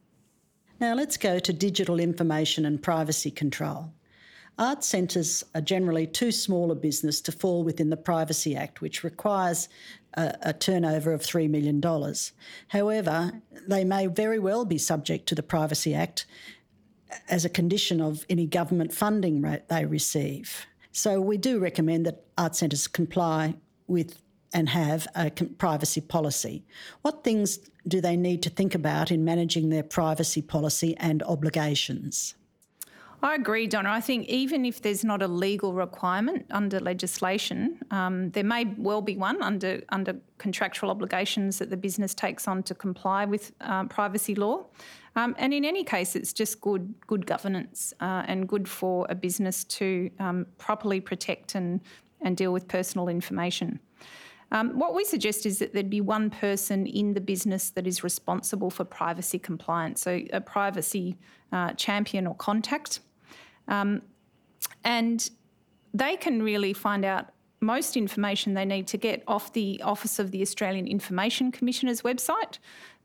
Now 0.79 0.93
let's 0.93 1.17
go 1.17 1.39
to 1.39 1.53
digital 1.55 1.99
information 1.99 2.67
and 2.67 2.83
privacy 2.83 3.31
control. 3.31 3.95
Art 4.59 4.83
centres 4.83 5.45
are 5.55 5.61
generally 5.61 6.07
too 6.07 6.33
small 6.33 6.71
a 6.71 6.75
business 6.75 7.21
to 7.23 7.33
fall 7.33 7.63
within 7.63 7.91
the 7.91 7.97
Privacy 7.97 8.57
Act, 8.57 8.81
which 8.81 9.05
requires 9.05 9.69
a, 10.15 10.35
a, 10.43 10.53
turnover 10.55 11.13
of 11.13 11.21
$3 11.21 11.49
million. 11.51 11.83
However, 12.69 13.33
they 13.69 13.85
may 13.85 14.07
very 14.07 14.39
well 14.39 14.65
be 14.65 14.79
subject 14.79 15.27
to 15.29 15.35
the 15.35 15.43
Privacy 15.43 15.95
Act 15.95 16.25
as 17.29 17.45
a 17.45 17.51
condition 17.51 18.01
of 18.01 18.25
any 18.31 18.47
government 18.47 18.95
funding 18.95 19.43
they 19.69 19.85
receive. 19.85 20.67
So 20.91 21.21
we 21.21 21.37
do 21.37 21.59
recommend 21.59 22.07
that 22.07 22.25
art 22.39 22.57
centres 22.57 22.89
comply 22.89 23.57
with 23.87 24.23
and 24.55 24.71
have 24.71 25.07
a 25.15 25.31
privacy 25.31 26.01
policy. 26.01 26.65
What 27.03 27.25
things 27.25 27.59
do 27.87 28.01
they 28.01 28.17
need 28.17 28.43
to 28.45 28.51
think 28.51 28.75
about 28.75 29.11
in 29.11 29.25
managing 29.25 29.69
their 29.69 29.83
privacy 29.83 30.41
policy 30.41 30.97
and 30.97 31.23
obligations? 31.25 32.35
I 33.23 33.35
agree, 33.35 33.67
Donna. 33.67 33.91
I 33.91 34.01
think 34.01 34.29
even 34.29 34.65
if 34.65 34.83
there's 34.83 35.03
not 35.03 35.23
a 35.23 35.29
legal 35.29 35.73
requirement 35.73 36.47
under 36.51 36.79
legislation, 36.81 37.79
um, 37.91 38.31
there 38.31 38.45
may 38.45 38.67
well 38.77 39.01
be 39.01 39.17
one 39.17 39.43
under 39.43 39.83
under 39.89 40.17
contractual 40.39 40.91
obligations 40.91 41.59
that 41.59 41.71
the 41.71 41.77
business 41.77 42.15
takes 42.15 42.47
on 42.47 42.63
to 42.65 42.75
comply 42.75 43.25
with 43.25 43.53
um, 43.63 43.89
privacy 43.89 44.35
law. 44.35 44.67
Um, 45.17 45.35
and 45.39 45.55
in 45.55 45.65
any 45.65 45.83
case, 45.83 46.15
it's 46.15 46.33
just 46.33 46.61
good 46.61 46.95
good 47.07 47.27
governance 47.27 47.95
uh, 48.01 48.23
and 48.27 48.47
good 48.47 48.69
for 48.69 49.07
a 49.09 49.15
business 49.15 49.65
to 49.65 50.11
um, 50.19 50.47
properly 50.59 51.01
protect 51.01 51.55
and 51.55 51.81
and 52.21 52.37
deal 52.37 52.53
with 52.53 52.69
personal 52.69 53.09
information. 53.09 53.81
Um, 54.53 54.79
what 54.79 54.95
we 54.95 55.05
suggest 55.05 55.45
is 55.45 55.59
that 55.59 55.73
there'd 55.73 55.91
be 55.91 56.01
one 56.01 56.31
person 56.31 56.87
in 56.87 57.15
the 57.15 57.21
business 57.21 57.71
that 57.71 57.87
is 57.87 58.05
responsible 58.05 58.71
for 58.71 58.85
privacy 58.85 59.39
compliance, 59.39 60.01
so 60.03 60.21
a 60.33 60.41
privacy 60.41 61.17
uh, 61.53 61.73
champion 61.73 62.27
or 62.27 62.35
contact. 62.35 63.01
Um, 63.69 64.03
and 64.85 65.29
they 65.93 66.17
can 66.17 66.43
really 66.43 66.73
find 66.73 67.05
out 67.05 67.31
most 67.61 67.97
information 67.97 68.55
they 68.55 68.65
need 68.65 68.87
to 68.89 68.97
get 68.97 69.25
off 69.27 69.53
the 69.53 69.81
Office 69.83 70.19
of 70.19 70.31
the 70.31 70.43
Australian 70.43 70.87
Information 70.87 71.51
Commissioner's 71.51 72.03
website, 72.03 72.59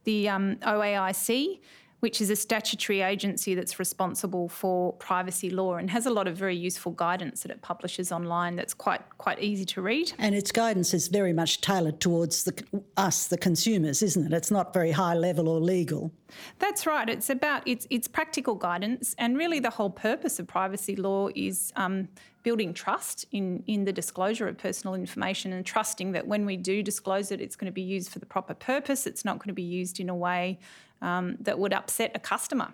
the 0.03 0.29
um, 0.29 0.57
OAIC 0.57 1.59
which 2.01 2.19
is 2.19 2.29
a 2.29 2.35
statutory 2.35 3.01
agency 3.01 3.55
that's 3.55 3.77
responsible 3.77 4.49
for 4.49 4.91
privacy 4.93 5.49
law 5.49 5.75
and 5.75 5.89
has 5.89 6.07
a 6.07 6.09
lot 6.09 6.27
of 6.27 6.35
very 6.35 6.55
useful 6.55 6.91
guidance 6.91 7.43
that 7.43 7.51
it 7.51 7.61
publishes 7.61 8.11
online 8.11 8.55
that's 8.55 8.73
quite 8.73 9.01
quite 9.19 9.39
easy 9.39 9.65
to 9.65 9.81
read. 9.81 10.11
And 10.17 10.35
its 10.35 10.51
guidance 10.51 10.93
is 10.93 11.07
very 11.07 11.31
much 11.31 11.61
tailored 11.61 11.99
towards 11.99 12.43
the, 12.43 12.81
us, 12.97 13.27
the 13.27 13.37
consumers, 13.37 14.01
isn't 14.01 14.25
it? 14.25 14.33
It's 14.33 14.51
not 14.51 14.73
very 14.73 14.91
high 14.91 15.13
level 15.13 15.47
or 15.47 15.59
legal. 15.59 16.11
That's 16.57 16.87
right. 16.87 17.07
It's 17.07 17.29
about 17.29 17.61
it's 17.67 17.85
it's 17.89 18.07
practical 18.07 18.55
guidance, 18.55 19.15
and 19.19 19.37
really 19.37 19.59
the 19.59 19.69
whole 19.69 19.89
purpose 19.89 20.39
of 20.39 20.47
privacy 20.47 20.95
law 20.95 21.29
is 21.35 21.71
um, 21.75 22.07
building 22.41 22.73
trust 22.73 23.25
in 23.31 23.63
in 23.67 23.85
the 23.85 23.93
disclosure 23.93 24.47
of 24.47 24.57
personal 24.57 24.95
information 24.95 25.53
and 25.53 25.63
trusting 25.65 26.13
that 26.13 26.25
when 26.25 26.45
we 26.47 26.57
do 26.57 26.81
disclose 26.81 27.31
it, 27.31 27.41
it's 27.41 27.55
going 27.55 27.67
to 27.67 27.71
be 27.71 27.81
used 27.81 28.09
for 28.09 28.19
the 28.19 28.25
proper 28.25 28.55
purpose. 28.55 29.05
It's 29.05 29.23
not 29.23 29.37
going 29.37 29.49
to 29.49 29.53
be 29.53 29.61
used 29.61 29.99
in 29.99 30.09
a 30.09 30.15
way 30.15 30.57
um, 31.01 31.37
that 31.39 31.57
would 31.57 31.73
upset 31.73 32.11
a 32.15 32.19
customer. 32.19 32.73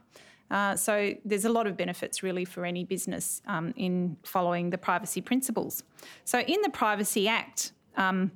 Uh, 0.50 0.76
so 0.76 1.13
there's 1.26 1.46
a 1.46 1.50
lot 1.50 1.68
of 1.68 1.76
benefits 1.76 2.24
really 2.24 2.46
for 2.46 2.66
any 2.66 2.86
business 2.86 3.42
um, 3.48 3.74
in 3.76 4.16
following 4.24 4.70
the 4.70 4.78
privacy 4.78 5.22
principles. 5.22 5.84
So 6.24 6.40
in 6.40 6.62
the 6.62 6.70
Privacy 6.70 7.28
Act, 7.28 7.74
um, 7.98 8.32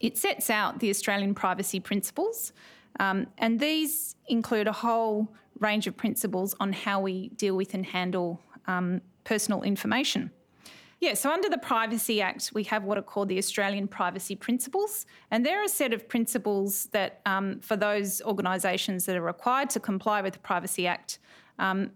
it 0.00 0.16
sets 0.16 0.48
out 0.48 0.80
the 0.80 0.88
Australian 0.90 1.34
privacy 1.34 1.80
principles, 1.80 2.52
um, 3.00 3.26
and 3.38 3.60
these 3.60 4.16
include 4.28 4.66
a 4.66 4.72
whole 4.72 5.28
range 5.58 5.86
of 5.86 5.96
principles 5.96 6.54
on 6.60 6.72
how 6.72 7.00
we 7.00 7.28
deal 7.30 7.56
with 7.56 7.74
and 7.74 7.84
handle 7.84 8.40
um, 8.66 9.00
personal 9.24 9.62
information. 9.62 10.30
Yeah, 11.00 11.12
so 11.12 11.30
under 11.30 11.50
the 11.50 11.58
Privacy 11.58 12.22
Act, 12.22 12.52
we 12.54 12.64
have 12.64 12.84
what 12.84 12.96
are 12.96 13.02
called 13.02 13.28
the 13.28 13.36
Australian 13.36 13.86
Privacy 13.86 14.34
Principles, 14.34 15.04
and 15.30 15.44
they're 15.44 15.62
a 15.62 15.68
set 15.68 15.92
of 15.92 16.08
principles 16.08 16.86
that, 16.86 17.20
um, 17.26 17.60
for 17.60 17.76
those 17.76 18.22
organisations 18.22 19.04
that 19.04 19.14
are 19.16 19.22
required 19.22 19.68
to 19.70 19.80
comply 19.80 20.22
with 20.22 20.32
the 20.32 20.38
Privacy 20.38 20.86
Act, 20.86 21.18
um, 21.58 21.90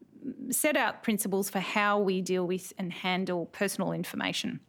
set 0.51 0.77
out 0.77 1.03
principles 1.03 1.49
for 1.49 1.61
how 1.61 1.99
we 1.99 2.21
deal 2.21 2.47
with 2.47 2.75
and 2.77 2.93
handle 2.93 3.47
personal 3.47 3.93
information. 3.93 4.61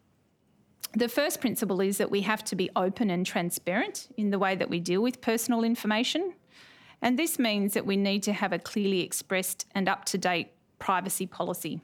The 0.93 1.09
first 1.09 1.41
principle 1.41 1.81
is 1.81 1.97
that 1.97 2.09
we 2.09 2.21
have 2.21 2.43
to 2.45 2.55
be 2.55 2.69
open 2.75 3.09
and 3.09 3.25
transparent 3.25 4.09
in 4.17 4.29
the 4.29 4.39
way 4.39 4.55
that 4.55 4.69
we 4.69 4.79
deal 4.79 5.01
with 5.01 5.21
personal 5.21 5.63
information. 5.63 6.33
And 7.01 7.19
this 7.19 7.37
means 7.39 7.73
that 7.73 7.85
we 7.85 7.97
need 7.97 8.23
to 8.23 8.33
have 8.33 8.53
a 8.53 8.59
clearly 8.59 9.01
expressed 9.01 9.65
and 9.73 9.89
up 9.89 10.05
to 10.05 10.17
date 10.17 10.51
privacy 10.79 11.25
policy. 11.25 11.81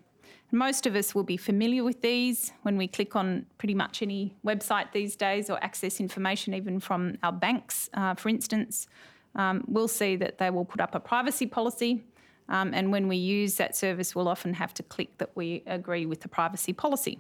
Most 0.52 0.86
of 0.86 0.96
us 0.96 1.14
will 1.14 1.24
be 1.24 1.36
familiar 1.36 1.84
with 1.84 2.02
these 2.02 2.54
when 2.62 2.78
we 2.78 2.88
click 2.88 3.16
on 3.16 3.46
pretty 3.58 3.74
much 3.74 4.02
any 4.02 4.34
website 4.46 4.94
these 4.94 5.16
days 5.16 5.50
or 5.50 5.62
access 5.62 6.00
information 6.00 6.54
even 6.54 6.80
from 6.80 7.18
our 7.22 7.34
banks, 7.34 7.90
uh, 7.94 8.16
for 8.16 8.30
instance. 8.30 8.88
Um, 9.36 9.66
we'll 9.68 9.90
see 9.90 10.16
that 10.16 10.38
they 10.38 10.50
will 10.50 10.64
put 10.64 10.80
up 10.80 10.96
a 10.96 11.00
privacy 11.00 11.48
policy. 11.48 12.04
Um, 12.50 12.74
and 12.74 12.94
when 12.94 13.10
we 13.10 13.18
use 13.18 13.56
that 13.56 13.76
service, 13.76 14.16
we'll 14.16 14.30
often 14.30 14.54
have 14.54 14.74
to 14.76 14.84
click 14.84 15.18
that 15.18 15.32
we 15.36 15.64
agree 15.68 16.06
with 16.06 16.22
the 16.22 16.30
privacy 16.30 16.72
policy. 16.72 17.20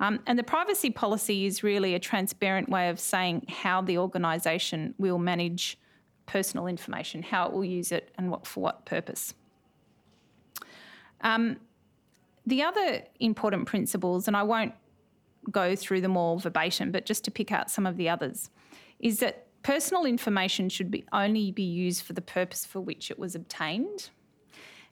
Um, 0.00 0.20
and 0.26 0.38
the 0.38 0.42
privacy 0.42 0.90
policy 0.90 1.44
is 1.44 1.62
really 1.62 1.94
a 1.94 1.98
transparent 1.98 2.70
way 2.70 2.88
of 2.88 2.98
saying 2.98 3.44
how 3.48 3.82
the 3.82 3.98
organisation 3.98 4.94
will 4.98 5.18
manage 5.18 5.78
personal 6.24 6.66
information, 6.66 7.22
how 7.22 7.46
it 7.46 7.52
will 7.52 7.64
use 7.64 7.92
it, 7.92 8.10
and 8.16 8.30
what, 8.30 8.46
for 8.46 8.62
what 8.62 8.86
purpose. 8.86 9.34
Um, 11.20 11.58
the 12.46 12.62
other 12.62 13.02
important 13.20 13.66
principles, 13.66 14.26
and 14.26 14.36
I 14.36 14.42
won't 14.42 14.74
go 15.50 15.74
through 15.76 16.00
them 16.00 16.16
all 16.16 16.38
verbatim, 16.38 16.92
but 16.92 17.06
just 17.06 17.24
to 17.24 17.30
pick 17.30 17.52
out 17.52 17.70
some 17.70 17.86
of 17.86 17.96
the 17.96 18.08
others, 18.08 18.50
is 18.98 19.18
that 19.20 19.46
personal 19.62 20.04
information 20.04 20.68
should 20.68 20.90
be 20.90 21.04
only 21.12 21.50
be 21.52 21.62
used 21.62 22.02
for 22.02 22.12
the 22.12 22.20
purpose 22.20 22.64
for 22.66 22.80
which 22.80 23.10
it 23.10 23.18
was 23.18 23.34
obtained. 23.34 24.10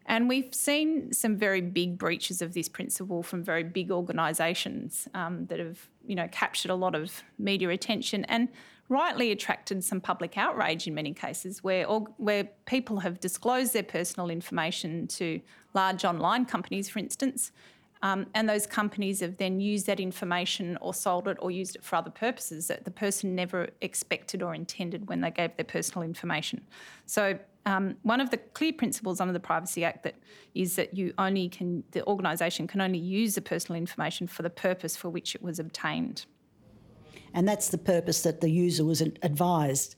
And 0.07 0.29
we've 0.29 0.53
seen 0.55 1.13
some 1.13 1.37
very 1.37 1.61
big 1.61 1.99
breaches 1.99 2.43
of 2.43 2.55
this 2.55 2.69
principle 2.69 3.23
from 3.23 3.45
very 3.45 3.63
big 3.63 3.91
organisations 3.91 5.07
um, 5.15 5.47
that 5.47 5.61
have, 5.61 5.89
you 6.07 6.17
know, 6.17 6.27
captured 6.33 6.71
a 6.71 6.75
lot 6.75 6.95
of 6.95 7.23
media 7.39 7.69
attention 7.69 8.25
and 8.25 8.49
rightly 8.91 9.31
attracted 9.31 9.83
some 9.83 10.01
public 10.01 10.37
outrage 10.37 10.87
in 10.87 10.95
many 10.95 11.15
cases, 11.15 11.65
where 11.65 11.87
where 11.87 12.45
people 12.67 13.01
have 13.01 13.21
disclosed 13.21 13.73
their 13.73 13.83
personal 13.83 14.29
information 14.29 15.07
to 15.07 15.41
large 15.73 16.05
online 16.05 16.45
companies, 16.45 16.91
for 16.91 16.99
instance, 16.99 17.53
um, 18.03 18.27
and 18.35 18.49
those 18.49 18.67
companies 18.67 19.21
have 19.21 19.37
then 19.37 19.61
used 19.61 19.87
that 19.87 20.01
information 20.01 20.77
or 20.81 20.93
sold 20.93 21.29
it 21.29 21.37
or 21.41 21.51
used 21.51 21.77
it 21.77 21.85
for 21.85 21.97
other 21.97 22.11
purposes 22.11 22.67
that 22.69 22.85
the 22.85 22.91
person 22.91 23.35
never 23.35 23.69
expected 23.81 24.43
or 24.43 24.55
intended 24.55 25.09
when 25.09 25.21
they 25.21 25.31
gave 25.31 25.55
their 25.57 25.65
personal 25.65 26.03
information. 26.03 26.63
So 27.07 27.39
um, 27.67 27.97
one 28.03 28.21
of 28.21 28.31
the 28.31 28.39
clear 28.39 28.73
principles 28.73 29.21
under 29.21 29.35
the 29.35 29.41
Privacy 29.41 29.85
Act 29.85 30.03
that 30.03 30.17
is 30.55 30.77
that 30.77 30.97
you 30.97 31.13
only 31.19 31.49
can 31.49 31.85
the 31.93 32.05
organisation 32.07 32.67
can 32.67 32.81
only 32.81 32.99
use 32.99 33.35
the 33.35 33.43
personal 33.43 33.79
information 33.79 34.27
for 34.27 34.43
the 34.43 34.51
purpose 34.51 34.97
for 34.97 35.11
which 35.11 35.35
it 35.35 35.43
was 35.43 35.59
obtained. 35.59 36.25
And 37.35 37.49
that's 37.49 37.69
the 37.69 37.79
purpose 37.79 38.23
that 38.23 38.41
the 38.41 38.51
user 38.51 38.85
was 38.85 39.01
advised 39.01 39.97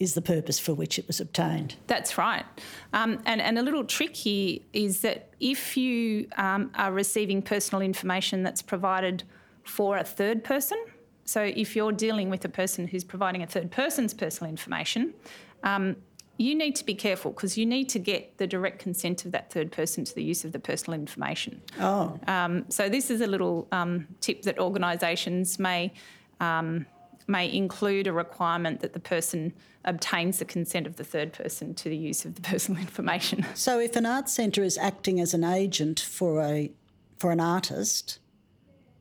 is 0.00 0.14
the 0.14 0.22
purpose 0.22 0.58
for 0.58 0.74
which 0.74 0.98
it 0.98 1.06
was 1.06 1.20
obtained. 1.20 1.76
That's 1.86 2.18
right. 2.18 2.44
Um, 2.92 3.20
and, 3.26 3.40
and 3.40 3.58
a 3.58 3.62
little 3.62 3.84
trick 3.84 4.16
here 4.16 4.58
is 4.72 5.00
that 5.00 5.30
if 5.40 5.76
you 5.76 6.28
um, 6.36 6.70
are 6.74 6.92
receiving 6.92 7.42
personal 7.42 7.80
information 7.80 8.42
that's 8.42 8.62
provided 8.62 9.22
for 9.64 9.96
a 9.96 10.04
third 10.04 10.42
person, 10.42 10.78
so 11.24 11.42
if 11.42 11.74
you're 11.74 11.92
dealing 11.92 12.28
with 12.28 12.44
a 12.44 12.48
person 12.48 12.88
who's 12.88 13.04
providing 13.04 13.42
a 13.42 13.46
third 13.46 13.70
person's 13.70 14.12
personal 14.12 14.50
information, 14.50 15.14
um, 15.62 15.96
you 16.36 16.54
need 16.54 16.74
to 16.76 16.84
be 16.84 16.94
careful 16.94 17.30
because 17.30 17.56
you 17.56 17.64
need 17.64 17.88
to 17.90 17.98
get 17.98 18.36
the 18.38 18.46
direct 18.46 18.80
consent 18.80 19.24
of 19.24 19.32
that 19.32 19.52
third 19.52 19.70
person 19.70 20.04
to 20.04 20.14
the 20.14 20.22
use 20.22 20.44
of 20.44 20.52
the 20.52 20.58
personal 20.58 20.98
information. 20.98 21.62
Oh. 21.80 22.18
Um, 22.26 22.64
so 22.68 22.88
this 22.88 23.08
is 23.08 23.20
a 23.20 23.26
little 23.26 23.68
um, 23.70 24.08
tip 24.20 24.42
that 24.42 24.58
organisations 24.58 25.58
may 25.58 25.92
um, 26.40 26.86
may 27.26 27.52
include 27.52 28.06
a 28.06 28.12
requirement 28.12 28.80
that 28.80 28.92
the 28.92 29.00
person 29.00 29.52
obtains 29.84 30.38
the 30.38 30.44
consent 30.44 30.86
of 30.86 30.96
the 30.96 31.04
third 31.04 31.32
person 31.32 31.74
to 31.74 31.88
the 31.88 31.96
use 31.96 32.24
of 32.24 32.34
the 32.34 32.40
personal 32.50 32.80
information. 32.80 33.44
So, 33.54 33.78
if 33.78 33.96
an 33.96 34.06
art 34.06 34.28
centre 34.28 34.62
is 34.62 34.78
acting 34.78 35.20
as 35.20 35.34
an 35.34 35.44
agent 35.44 36.00
for 36.00 36.42
a 36.42 36.70
for 37.18 37.30
an 37.30 37.40
artist, 37.40 38.18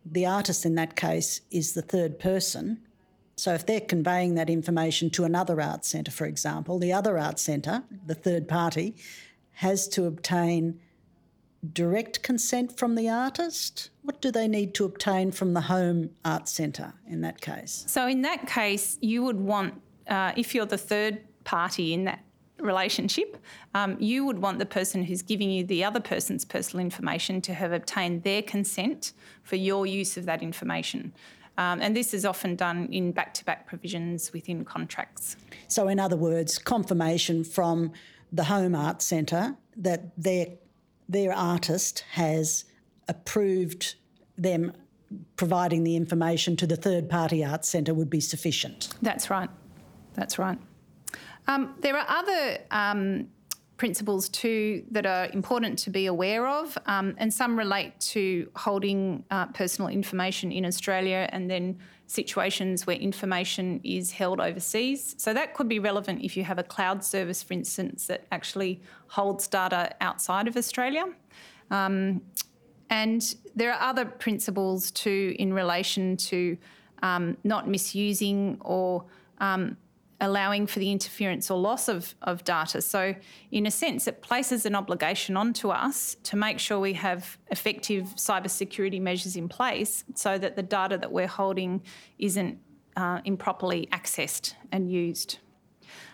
the 0.05 0.25
artist 0.25 0.65
in 0.65 0.75
that 0.75 0.95
case 0.95 1.41
is 1.51 1.73
the 1.73 1.81
third 1.81 2.19
person, 2.19 2.79
So 3.35 3.53
if 3.53 3.65
they're 3.65 3.81
conveying 3.81 4.35
that 4.35 4.49
information 4.49 5.09
to 5.11 5.23
another 5.23 5.59
art 5.59 5.85
centre, 5.85 6.11
for 6.11 6.25
example, 6.25 6.77
the 6.77 6.93
other 6.93 7.17
art 7.17 7.39
centre, 7.39 7.83
the 8.05 8.13
third 8.13 8.47
party, 8.47 8.95
has 9.53 9.87
to 9.89 10.05
obtain 10.05 10.79
direct 11.71 12.21
consent 12.21 12.77
from 12.77 12.95
the 12.95 13.09
artist? 13.09 13.89
What 14.03 14.21
do 14.21 14.31
they 14.31 14.47
need 14.47 14.73
to 14.75 14.85
obtain 14.85 15.31
from 15.31 15.53
the 15.53 15.61
home 15.61 16.09
art 16.25 16.47
centre 16.49 16.93
in 17.07 17.21
that 17.21 17.41
case? 17.41 17.85
So, 17.87 18.07
in 18.07 18.21
that 18.23 18.47
case, 18.47 18.97
you 19.01 19.23
would 19.23 19.39
want, 19.39 19.81
uh, 20.07 20.33
if 20.35 20.53
you're 20.53 20.65
the 20.65 20.77
third 20.77 21.21
party 21.45 21.93
in 21.93 22.03
that 22.05 22.23
relationship, 22.59 23.37
um, 23.73 23.97
you 23.99 24.25
would 24.25 24.39
want 24.39 24.59
the 24.59 24.65
person 24.65 25.03
who's 25.03 25.21
giving 25.21 25.49
you 25.49 25.63
the 25.63 25.83
other 25.83 25.99
person's 25.99 26.45
personal 26.45 26.83
information 26.83 27.41
to 27.41 27.53
have 27.53 27.71
obtained 27.71 28.23
their 28.23 28.41
consent 28.41 29.13
for 29.43 29.55
your 29.55 29.85
use 29.85 30.17
of 30.17 30.25
that 30.25 30.41
information. 30.41 31.13
Um, 31.57 31.81
and 31.81 31.95
this 31.95 32.13
is 32.13 32.25
often 32.25 32.55
done 32.55 32.87
in 32.91 33.11
back 33.11 33.33
to 33.35 33.45
back 33.45 33.67
provisions 33.67 34.33
within 34.33 34.65
contracts. 34.65 35.37
So, 35.67 35.87
in 35.87 35.99
other 35.99 36.17
words, 36.17 36.57
confirmation 36.57 37.43
from 37.43 37.93
the 38.31 38.45
Home 38.45 38.75
Art 38.75 39.01
Centre 39.01 39.55
that 39.77 40.11
their, 40.17 40.47
their 41.07 41.33
artist 41.33 42.03
has 42.11 42.65
approved 43.07 43.95
them 44.37 44.73
providing 45.35 45.83
the 45.83 45.95
information 45.95 46.55
to 46.57 46.67
the 46.67 46.75
third 46.75 47.09
party 47.09 47.43
art 47.43 47.65
centre 47.65 47.93
would 47.93 48.09
be 48.09 48.19
sufficient. 48.19 48.89
That's 49.01 49.29
right. 49.29 49.49
That's 50.15 50.39
right. 50.39 50.57
Um, 51.47 51.75
there 51.81 51.97
are 51.97 52.05
other 52.07 52.57
um, 52.71 53.27
principles 53.77 54.29
too 54.29 54.83
that 54.91 55.05
are 55.05 55.27
important 55.33 55.77
to 55.79 55.89
be 55.89 56.05
aware 56.05 56.47
of, 56.47 56.77
um, 56.85 57.15
and 57.17 57.33
some 57.33 57.57
relate 57.57 57.99
to 57.99 58.49
holding 58.55 59.23
uh, 59.29 59.47
personal 59.47 59.89
information 59.89 60.51
in 60.51 60.65
Australia 60.65 61.27
and 61.31 61.49
then 61.49 61.77
situations 62.07 62.85
where 62.85 62.95
information 62.95 63.81
is 63.83 64.11
held 64.11 64.39
overseas. 64.39 65.15
So 65.17 65.33
that 65.33 65.53
could 65.53 65.67
be 65.67 65.79
relevant 65.79 66.21
if 66.23 66.37
you 66.37 66.43
have 66.43 66.59
a 66.59 66.63
cloud 66.63 67.03
service, 67.03 67.41
for 67.41 67.53
instance, 67.53 68.07
that 68.07 68.25
actually 68.31 68.81
holds 69.07 69.47
data 69.47 69.95
outside 70.01 70.47
of 70.47 70.55
Australia. 70.55 71.05
Um, 71.71 72.21
and 72.93 73.35
there 73.55 73.73
are 73.73 73.89
other 73.89 74.05
principles 74.05 74.91
too 74.91 75.35
in 75.39 75.51
relation 75.51 76.15
to 76.15 76.55
um, 77.01 77.35
not 77.43 77.67
misusing 77.67 78.57
or 78.61 79.05
um, 79.39 79.77
allowing 80.21 80.67
for 80.67 80.77
the 80.77 80.91
interference 80.91 81.49
or 81.49 81.59
loss 81.59 81.89
of, 81.89 82.13
of 82.21 82.43
data. 82.43 82.83
So, 82.83 83.15
in 83.49 83.65
a 83.65 83.71
sense, 83.71 84.07
it 84.07 84.21
places 84.21 84.67
an 84.67 84.75
obligation 84.75 85.35
onto 85.35 85.69
us 85.69 86.17
to 86.21 86.35
make 86.35 86.59
sure 86.59 86.79
we 86.79 86.93
have 86.93 87.35
effective 87.49 88.03
cybersecurity 88.15 89.01
measures 89.01 89.35
in 89.35 89.49
place 89.49 90.03
so 90.13 90.37
that 90.37 90.55
the 90.55 90.61
data 90.61 90.95
that 90.99 91.11
we're 91.11 91.33
holding 91.41 91.81
isn't 92.19 92.59
uh, 92.95 93.21
improperly 93.25 93.87
accessed 93.91 94.53
and 94.71 94.91
used. 94.91 95.39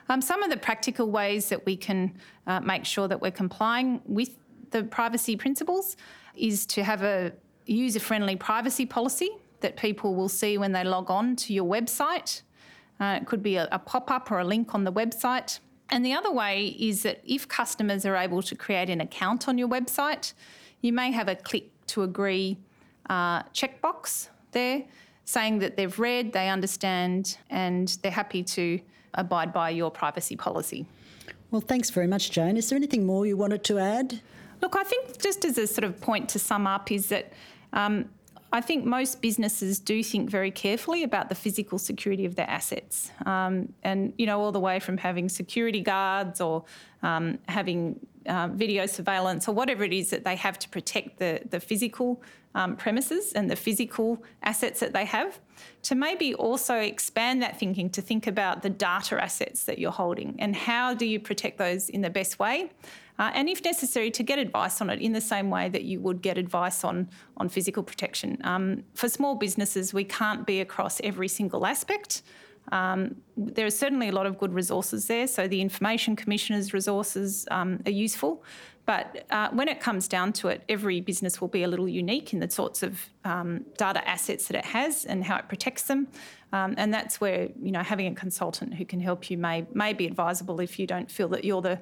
Um, 0.07 0.21
some 0.21 0.43
of 0.43 0.49
the 0.49 0.57
practical 0.57 1.11
ways 1.11 1.49
that 1.49 1.65
we 1.65 1.75
can 1.75 2.17
uh, 2.47 2.61
make 2.61 2.85
sure 2.85 3.09
that 3.09 3.21
we're 3.21 3.31
complying 3.31 4.01
with 4.05 4.37
the 4.71 4.83
privacy 4.83 5.35
principles 5.35 5.97
is 6.39 6.65
to 6.67 6.83
have 6.83 7.03
a 7.03 7.31
user 7.65 7.99
friendly 7.99 8.35
privacy 8.35 8.85
policy 8.85 9.29
that 9.61 9.75
people 9.75 10.15
will 10.15 10.29
see 10.29 10.57
when 10.57 10.71
they 10.71 10.83
log 10.83 11.11
on 11.11 11.35
to 11.35 11.53
your 11.53 11.65
website 11.65 12.41
uh, 12.99 13.19
it 13.21 13.25
could 13.25 13.41
be 13.41 13.55
a, 13.55 13.67
a 13.71 13.79
pop 13.79 14.11
up 14.11 14.31
or 14.31 14.39
a 14.39 14.43
link 14.43 14.75
on 14.75 14.83
the 14.83 14.91
website. 14.91 15.59
And 15.89 16.05
the 16.05 16.13
other 16.13 16.31
way 16.31 16.67
is 16.79 17.03
that 17.03 17.21
if 17.25 17.47
customers 17.47 18.05
are 18.05 18.15
able 18.15 18.43
to 18.43 18.55
create 18.55 18.89
an 18.89 19.01
account 19.01 19.47
on 19.47 19.57
your 19.57 19.67
website, 19.67 20.33
you 20.81 20.93
may 20.93 21.11
have 21.11 21.27
a 21.27 21.35
click 21.35 21.71
to 21.87 22.03
agree 22.03 22.57
uh, 23.09 23.43
checkbox 23.43 24.29
there 24.51 24.83
saying 25.25 25.59
that 25.59 25.77
they've 25.77 25.97
read, 25.97 26.33
they 26.33 26.49
understand, 26.49 27.37
and 27.49 27.97
they're 28.01 28.11
happy 28.11 28.43
to 28.43 28.79
abide 29.13 29.53
by 29.53 29.69
your 29.69 29.89
privacy 29.91 30.35
policy. 30.35 30.85
Well, 31.51 31.61
thanks 31.61 31.89
very 31.89 32.07
much, 32.07 32.31
Jane. 32.31 32.57
Is 32.57 32.69
there 32.69 32.77
anything 32.77 33.05
more 33.05 33.25
you 33.25 33.37
wanted 33.37 33.63
to 33.65 33.79
add? 33.79 34.21
Look, 34.61 34.75
I 34.75 34.83
think 34.83 35.21
just 35.21 35.45
as 35.45 35.57
a 35.57 35.67
sort 35.67 35.85
of 35.85 35.99
point 36.01 36.29
to 36.29 36.39
sum 36.39 36.67
up 36.67 36.91
is 36.91 37.07
that 37.07 37.33
um, 37.73 38.09
I 38.51 38.61
think 38.61 38.83
most 38.83 39.21
businesses 39.21 39.79
do 39.79 40.03
think 40.03 40.29
very 40.29 40.49
carefully 40.49 41.03
about 41.03 41.29
the 41.29 41.35
physical 41.35 41.77
security 41.77 42.25
of 42.25 42.35
their 42.35 42.49
assets. 42.49 43.11
Um, 43.25 43.73
and, 43.83 44.13
you 44.17 44.25
know, 44.25 44.41
all 44.41 44.51
the 44.51 44.59
way 44.59 44.79
from 44.79 44.97
having 44.97 45.29
security 45.29 45.81
guards 45.81 46.41
or 46.41 46.65
um, 47.03 47.37
having 47.47 47.99
uh, 48.25 48.49
video 48.51 48.85
surveillance 48.87 49.47
or 49.47 49.53
whatever 49.53 49.83
it 49.83 49.93
is 49.93 50.09
that 50.09 50.23
they 50.25 50.35
have 50.35 50.57
to 50.59 50.69
protect 50.69 51.19
the, 51.19 51.41
the 51.49 51.59
physical 51.59 52.21
um, 52.55 52.75
premises 52.75 53.33
and 53.33 53.49
the 53.51 53.55
physical 53.55 54.23
assets 54.41 54.79
that 54.79 54.93
they 54.93 55.05
have, 55.05 55.39
to 55.83 55.93
maybe 55.93 56.33
also 56.33 56.75
expand 56.75 57.43
that 57.43 57.59
thinking 57.59 57.89
to 57.91 58.01
think 58.01 58.25
about 58.25 58.63
the 58.63 58.69
data 58.69 59.21
assets 59.21 59.65
that 59.65 59.77
you're 59.77 59.91
holding 59.91 60.35
and 60.39 60.55
how 60.55 60.93
do 60.95 61.05
you 61.05 61.19
protect 61.19 61.59
those 61.59 61.89
in 61.89 62.01
the 62.01 62.09
best 62.09 62.39
way 62.39 62.71
uh, 63.19 63.31
and 63.33 63.49
if 63.49 63.63
necessary, 63.63 64.09
to 64.11 64.23
get 64.23 64.39
advice 64.39 64.79
on 64.81 64.89
it 64.89 64.99
in 64.99 65.11
the 65.11 65.21
same 65.21 65.49
way 65.49 65.67
that 65.69 65.83
you 65.83 65.99
would 65.99 66.21
get 66.21 66.37
advice 66.37 66.83
on, 66.85 67.09
on 67.37 67.49
physical 67.49 67.83
protection. 67.83 68.37
Um, 68.45 68.83
for 68.95 69.09
small 69.09 69.35
businesses, 69.35 69.93
we 69.93 70.05
can't 70.05 70.47
be 70.47 70.61
across 70.61 71.01
every 71.03 71.27
single 71.27 71.65
aspect. 71.65 72.23
Um, 72.71 73.17
there 73.35 73.65
are 73.65 73.71
certainly 73.71 74.09
a 74.09 74.11
lot 74.11 74.25
of 74.25 74.37
good 74.37 74.53
resources 74.53 75.07
there, 75.07 75.27
so 75.27 75.47
the 75.47 75.61
Information 75.61 76.15
Commissioner's 76.15 76.73
resources 76.73 77.45
um, 77.51 77.81
are 77.85 77.91
useful. 77.91 78.43
But 78.85 79.25
uh, 79.29 79.49
when 79.51 79.67
it 79.67 79.79
comes 79.79 80.07
down 80.07 80.33
to 80.33 80.47
it, 80.47 80.63
every 80.67 80.99
business 80.99 81.39
will 81.39 81.47
be 81.47 81.61
a 81.61 81.67
little 81.67 81.87
unique 81.87 82.33
in 82.33 82.39
the 82.39 82.49
sorts 82.49 82.81
of 82.81 82.99
um, 83.23 83.65
data 83.77 84.07
assets 84.07 84.47
that 84.47 84.57
it 84.57 84.65
has 84.65 85.05
and 85.05 85.23
how 85.23 85.37
it 85.37 85.47
protects 85.47 85.83
them. 85.83 86.07
Um, 86.51 86.73
and 86.75 86.91
that's 86.91 87.21
where 87.21 87.49
you 87.61 87.71
know 87.71 87.83
having 87.83 88.07
a 88.07 88.15
consultant 88.15 88.73
who 88.73 88.85
can 88.85 88.99
help 88.99 89.29
you 89.29 89.37
may 89.37 89.67
may 89.73 89.93
be 89.93 90.07
advisable 90.07 90.59
if 90.59 90.79
you 90.79 90.87
don't 90.87 91.11
feel 91.11 91.27
that 91.29 91.43
you're 91.43 91.61
the 91.61 91.79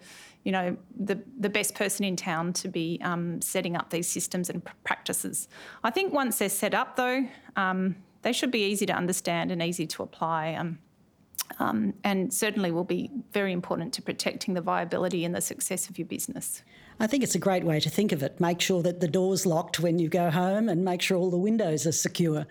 you 0.47 0.53
know 0.53 0.77
the 0.97 1.19
the 1.37 1.49
best 1.49 1.75
person 1.75 2.05
in 2.05 2.15
town 2.15 2.53
to 2.53 2.69
be 2.69 3.01
um, 3.03 3.41
setting 3.41 3.75
up 3.75 3.89
these 3.89 4.07
systems 4.07 4.49
and 4.49 4.61
practices. 4.85 5.49
I 5.83 5.89
think 5.89 6.13
once 6.13 6.37
they're 6.37 6.47
set 6.47 6.73
up 6.73 6.95
though, 6.95 7.27
um, 7.57 7.97
they 8.21 8.31
should 8.31 8.49
be 8.49 8.63
easy 8.63 8.85
to 8.85 8.93
understand 8.93 9.51
and 9.51 9.61
easy 9.61 9.85
to 9.87 10.03
apply. 10.03 10.53
Um, 10.53 10.79
um, 11.59 11.93
and 12.03 12.33
certainly 12.33 12.71
will 12.71 12.85
be 12.85 13.09
very 13.31 13.51
important 13.51 13.93
to 13.93 14.01
protecting 14.01 14.53
the 14.53 14.61
viability 14.61 15.25
and 15.25 15.35
the 15.35 15.41
success 15.41 15.89
of 15.89 15.97
your 15.97 16.07
business. 16.07 16.61
I 16.99 17.07
think 17.07 17.23
it's 17.23 17.35
a 17.35 17.39
great 17.39 17.63
way 17.63 17.79
to 17.79 17.89
think 17.89 18.11
of 18.11 18.23
it. 18.23 18.39
Make 18.39 18.61
sure 18.61 18.81
that 18.83 18.99
the 19.01 19.07
door's 19.07 19.45
locked 19.45 19.79
when 19.79 19.99
you 19.99 20.07
go 20.09 20.29
home 20.29 20.67
and 20.69 20.83
make 20.83 21.01
sure 21.01 21.17
all 21.17 21.29
the 21.29 21.37
windows 21.37 21.85
are 21.87 21.93
secure. 21.93 22.45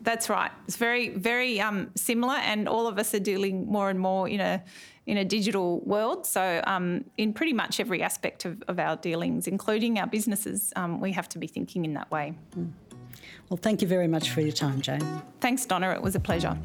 That's 0.00 0.28
right. 0.28 0.52
It's 0.66 0.76
very, 0.76 1.08
very 1.08 1.60
um, 1.60 1.90
similar, 1.96 2.36
and 2.36 2.68
all 2.68 2.86
of 2.86 2.98
us 2.98 3.14
are 3.14 3.20
dealing 3.20 3.66
more 3.66 3.90
and 3.90 3.98
more 3.98 4.28
in 4.28 4.40
a 4.40 4.62
in 5.06 5.16
a 5.16 5.24
digital 5.24 5.80
world. 5.80 6.26
So, 6.26 6.62
um, 6.66 7.04
in 7.16 7.32
pretty 7.32 7.52
much 7.52 7.80
every 7.80 8.02
aspect 8.02 8.44
of, 8.44 8.62
of, 8.68 8.78
our 8.78 8.96
dealings, 8.96 9.46
including 9.46 9.98
our 9.98 10.06
businesses, 10.06 10.72
um, 10.76 11.00
we 11.00 11.12
have 11.12 11.28
to 11.30 11.38
be 11.38 11.46
thinking 11.46 11.84
in 11.84 11.94
that 11.94 12.10
way. 12.10 12.34
Mm. 12.56 12.72
Well, 13.48 13.56
thank 13.56 13.80
you 13.80 13.88
very 13.88 14.08
much 14.08 14.30
for 14.30 14.40
your 14.40 14.52
time, 14.52 14.80
Jane. 14.80 15.22
Thanks, 15.40 15.64
Donna. 15.64 15.92
It 15.92 16.02
was 16.02 16.16
a 16.16 16.20
pleasure. 16.20 16.58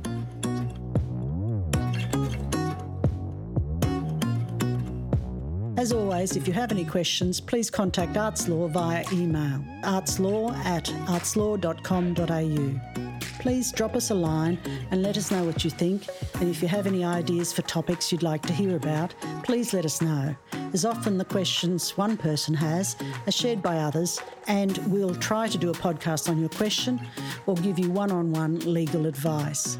As 5.77 5.93
always, 5.93 6.35
if 6.35 6.47
you 6.47 6.53
have 6.53 6.71
any 6.71 6.85
questions, 6.85 7.39
please 7.39 7.71
contact 7.71 8.13
Artslaw 8.13 8.69
via 8.69 9.03
email 9.11 9.63
artslaw 9.83 10.55
at 10.63 10.85
artslaw.com.au. 10.85 13.10
Please 13.41 13.71
drop 13.71 13.95
us 13.95 14.11
a 14.11 14.13
line 14.13 14.59
and 14.91 15.01
let 15.01 15.17
us 15.17 15.31
know 15.31 15.43
what 15.43 15.63
you 15.63 15.71
think. 15.71 16.07
And 16.35 16.47
if 16.47 16.61
you 16.61 16.67
have 16.67 16.85
any 16.85 17.03
ideas 17.03 17.51
for 17.51 17.63
topics 17.63 18.11
you'd 18.11 18.21
like 18.21 18.43
to 18.43 18.53
hear 18.53 18.75
about, 18.75 19.15
please 19.41 19.73
let 19.73 19.83
us 19.83 19.99
know. 19.99 20.35
As 20.73 20.85
often 20.85 21.17
the 21.17 21.25
questions 21.25 21.97
one 21.97 22.17
person 22.17 22.53
has 22.53 22.95
are 23.25 23.31
shared 23.31 23.63
by 23.63 23.77
others, 23.77 24.21
and 24.45 24.77
we'll 24.91 25.15
try 25.15 25.47
to 25.47 25.57
do 25.57 25.71
a 25.71 25.73
podcast 25.73 26.29
on 26.29 26.39
your 26.39 26.49
question 26.49 27.01
or 27.47 27.55
give 27.55 27.79
you 27.79 27.89
one 27.89 28.11
on 28.11 28.31
one 28.31 28.59
legal 28.59 29.07
advice. 29.07 29.79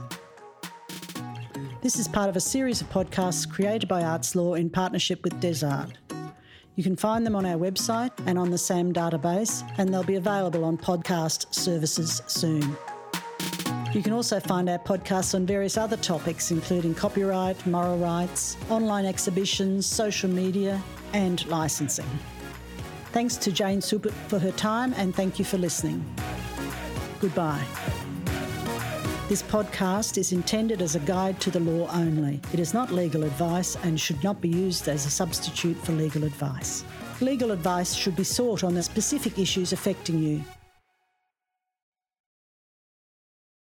This 1.84 2.00
is 2.00 2.08
part 2.08 2.30
of 2.30 2.36
a 2.36 2.41
series 2.41 2.82
of 2.82 2.89
podcasts 2.89 3.47
created 3.47 3.88
by 3.88 4.02
Arts 4.02 4.34
Law 4.36 4.56
in 4.56 4.71
partnership 4.71 5.24
with 5.24 5.39
Desart. 5.39 5.91
You 6.76 6.84
can 6.84 6.95
find 6.95 7.24
them 7.24 7.36
on 7.36 7.45
our 7.45 7.60
website 7.60 8.12
and 8.26 8.39
on 8.39 8.50
the 8.50 8.58
SAM 8.58 8.91
database, 8.91 9.63
and 9.78 9.93
they'll 9.93 10.02
be 10.02 10.15
available 10.15 10.63
on 10.63 10.80
podcast 10.80 11.54
services 11.54 12.24
soon. 12.26 12.76
You 13.93 14.01
can 14.01 14.13
also 14.13 14.39
find 14.39 14.69
our 14.69 14.80
podcasts 14.80 15.36
on 15.36 15.45
various 15.45 15.77
other 15.77 15.97
topics, 15.97 16.51
including 16.51 16.95
copyright, 16.95 17.65
moral 17.67 17.97
rights, 17.97 18.56
online 18.69 19.06
exhibitions, 19.06 19.86
social 19.86 20.30
media, 20.30 20.82
and 21.12 21.45
licensing. 21.47 22.08
Thanks 23.12 23.36
to 23.36 23.51
Jane 23.51 23.82
Supit 23.82 24.13
for 24.30 24.39
her 24.39 24.54
time, 24.54 24.93
and 24.95 25.13
thank 25.13 25.39
you 25.39 25.43
for 25.43 25.58
listening. 25.58 26.06
Goodbye. 27.19 27.65
This 29.27 29.43
podcast 29.43 30.17
is 30.17 30.32
intended 30.32 30.82
as 30.82 30.95
a 30.95 30.99
guide 30.99 31.41
to 31.41 31.51
the 31.51 31.60
law 31.60 31.89
only. 31.91 32.39
It 32.54 32.62
is 32.62 32.73
not 32.73 32.93
legal 32.93 33.25
advice 33.25 33.75
and 33.84 33.99
should 33.99 34.23
not 34.23 34.39
be 34.39 34.49
used 34.49 34.88
as 34.88 35.06
a 35.06 35.10
substitute 35.10 35.77
for 35.84 35.91
legal 35.91 36.23
advice. 36.23 36.86
Legal 37.19 37.51
advice 37.51 37.93
should 37.93 38.15
be 38.15 38.23
sought 38.23 38.63
on 38.63 38.73
the 38.73 38.84
specific 38.84 39.38
issues 39.38 39.73
affecting 39.73 40.17
you. 40.17 40.41